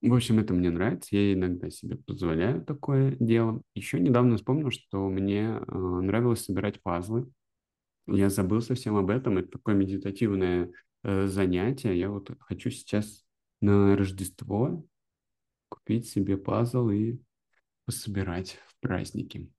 В 0.01 0.15
общем, 0.15 0.39
это 0.39 0.55
мне 0.55 0.71
нравится, 0.71 1.17
я 1.17 1.33
иногда 1.33 1.71
себе 1.71 1.97
позволяю 1.97 2.65
такое 2.65 3.17
дело. 3.19 3.63
Еще 3.75 3.99
недавно 3.99 4.37
вспомнил, 4.37 4.71
что 4.71 5.09
мне 5.09 5.59
э, 5.61 5.77
нравилось 5.77 6.45
собирать 6.45 6.81
пазлы. 6.83 7.29
Я 8.07 8.31
забыл 8.31 8.61
совсем 8.61 8.97
об 8.97 9.11
этом. 9.11 9.39
Это 9.39 9.51
такое 9.51 9.75
медитативное 9.75 10.71
э, 11.03 11.27
занятие. 11.27 11.99
Я 11.99 12.11
вот 12.11 12.31
хочу 12.39 12.71
сейчас 12.71 13.25
на 13.61 13.97
Рождество 13.97 14.87
купить 15.69 16.09
себе 16.09 16.37
пазл 16.37 16.91
и 16.91 17.19
пособирать 17.89 18.59
в 18.67 18.79
праздники. 18.81 19.51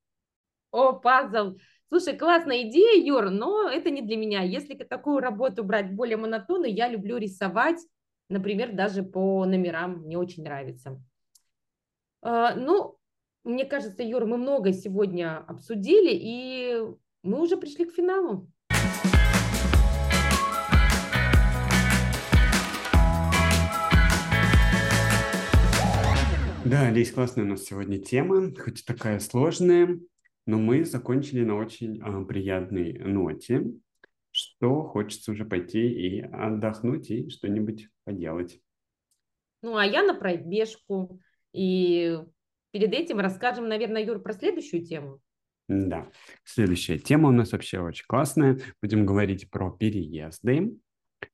О, 0.70 0.94
пазл! 0.94 1.58
Слушай, 1.88 2.16
классная 2.16 2.70
идея, 2.70 3.04
Юр, 3.04 3.32
но 3.32 3.68
это 3.68 3.90
не 3.90 4.04
для 4.04 4.18
меня. 4.18 4.44
Если 4.44 4.76
такую 4.76 5.20
работу 5.20 5.64
брать 5.64 5.96
более 5.96 6.16
монотонную, 6.16 6.72
я 6.72 6.88
люблю 6.88 7.18
рисовать, 7.18 7.80
например, 8.30 8.76
даже 8.76 9.02
по 9.02 9.44
номерам, 9.46 10.04
мне 10.04 10.16
очень 10.16 10.44
нравится. 10.44 11.02
А, 12.22 12.54
ну, 12.54 13.00
мне 13.44 13.66
кажется, 13.66 14.04
Юр, 14.04 14.28
мы 14.28 14.38
много 14.38 14.74
сегодня 14.74 15.44
обсудили, 15.48 16.12
и 16.14 16.84
мы 17.24 17.42
уже 17.42 17.58
пришли 17.58 17.86
к 17.86 17.96
финалу. 17.96 18.48
Да, 26.70 26.91
Лись, 26.91 27.11
классная 27.11 27.45
у 27.45 27.47
нас 27.47 27.63
сегодня 27.63 27.97
тема, 27.97 28.53
хоть 28.55 28.82
и 28.82 28.84
такая 28.86 29.20
сложная, 29.20 29.99
но 30.45 30.59
мы 30.59 30.86
закончили 30.86 31.43
на 31.43 31.55
очень 31.55 31.99
а, 31.99 32.24
приятной 32.24 32.93
ноте, 32.99 33.65
что 34.30 34.84
хочется 34.84 35.32
уже 35.32 35.45
пойти 35.45 35.89
и 35.89 36.22
отдохнуть 36.22 37.09
и 37.09 37.28
что-нибудь 37.32 37.88
поделать. 38.03 38.61
Ну, 39.63 39.78
а 39.78 39.84
я 39.84 40.03
на 40.03 40.13
пробежку. 40.13 41.20
И 41.53 42.20
перед 42.70 42.93
этим 42.93 43.17
расскажем, 43.17 43.67
наверное, 43.67 44.05
Юр, 44.05 44.22
про 44.22 44.34
следующую 44.34 44.86
тему. 44.86 45.20
Да, 45.67 46.11
следующая 46.43 46.99
тема 46.99 47.30
у 47.30 47.32
нас 47.32 47.51
вообще 47.51 47.80
очень 47.80 48.05
классная. 48.07 48.59
Будем 48.80 49.07
говорить 49.07 49.49
про 49.49 49.72
переезды 49.72 50.78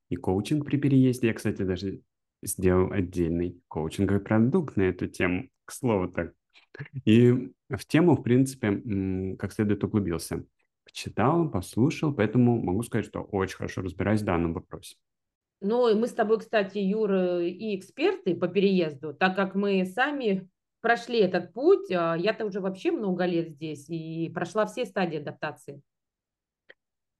и 0.08 0.16
коучинг 0.16 0.64
при 0.64 0.78
переезде. 0.78 1.28
Я, 1.28 1.34
кстати, 1.34 1.64
даже 1.64 2.00
сделал 2.46 2.92
отдельный 2.92 3.62
коучинговый 3.68 4.22
продукт 4.22 4.78
на 4.78 4.84
эту 4.84 5.08
тему, 5.08 5.50
к 5.66 5.72
слову 5.72 6.08
так. 6.08 6.34
И 7.06 7.52
в 7.70 7.86
тему, 7.86 8.16
в 8.16 8.24
принципе, 8.24 9.36
как 9.38 9.54
следует 9.54 9.84
углубился. 9.84 10.46
Почитал, 10.84 11.50
послушал, 11.50 12.14
поэтому 12.14 12.62
могу 12.62 12.84
сказать, 12.84 13.08
что 13.08 13.22
очень 13.22 13.58
хорошо 13.58 13.82
разбираюсь 13.82 14.22
в 14.22 14.26
данном 14.26 14.54
вопросе. 14.54 14.96
Ну, 15.62 15.90
и 15.90 15.96
мы 15.96 16.08
с 16.08 16.14
тобой, 16.14 16.40
кстати, 16.40 16.78
Юра, 16.78 17.42
и 17.42 17.76
эксперты 17.76 18.36
по 18.36 18.48
переезду, 18.48 19.14
так 19.14 19.36
как 19.36 19.56
мы 19.56 19.86
сами 19.86 20.48
прошли 20.82 21.20
этот 21.20 21.54
путь. 21.54 21.92
А 21.92 22.16
я-то 22.16 22.46
уже 22.46 22.60
вообще 22.60 22.92
много 22.92 23.26
лет 23.26 23.50
здесь 23.50 23.90
и 23.90 24.30
прошла 24.30 24.68
все 24.68 24.86
стадии 24.86 25.18
адаптации. 25.18 25.82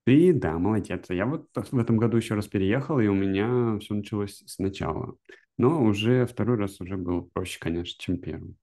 Ты, 0.06 0.34
да, 0.34 0.60
молодец. 0.60 1.08
Я 1.10 1.26
вот 1.26 1.50
в 1.56 1.80
этом 1.80 1.98
году 1.98 2.18
еще 2.18 2.36
раз 2.36 2.48
переехал, 2.48 3.00
и 3.00 3.08
у 3.08 3.14
меня 3.14 3.80
все 3.80 3.96
началось 3.96 4.44
сначала. 4.46 5.18
Но 5.58 5.84
уже 5.84 6.28
второй 6.28 6.58
раз 6.58 6.80
уже 6.80 6.96
было 6.96 7.22
проще, 7.22 7.60
конечно, 7.60 8.00
чем 8.00 8.20
первый. 8.20 8.56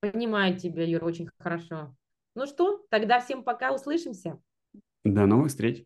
Понимаю 0.00 0.56
тебя, 0.58 0.84
Юра, 0.84 1.06
очень 1.06 1.30
хорошо. 1.38 1.96
Ну 2.34 2.46
что, 2.46 2.84
тогда 2.90 3.20
всем 3.20 3.42
пока, 3.42 3.72
услышимся. 3.72 4.38
До 5.02 5.24
новых 5.24 5.48
встреч. 5.48 5.84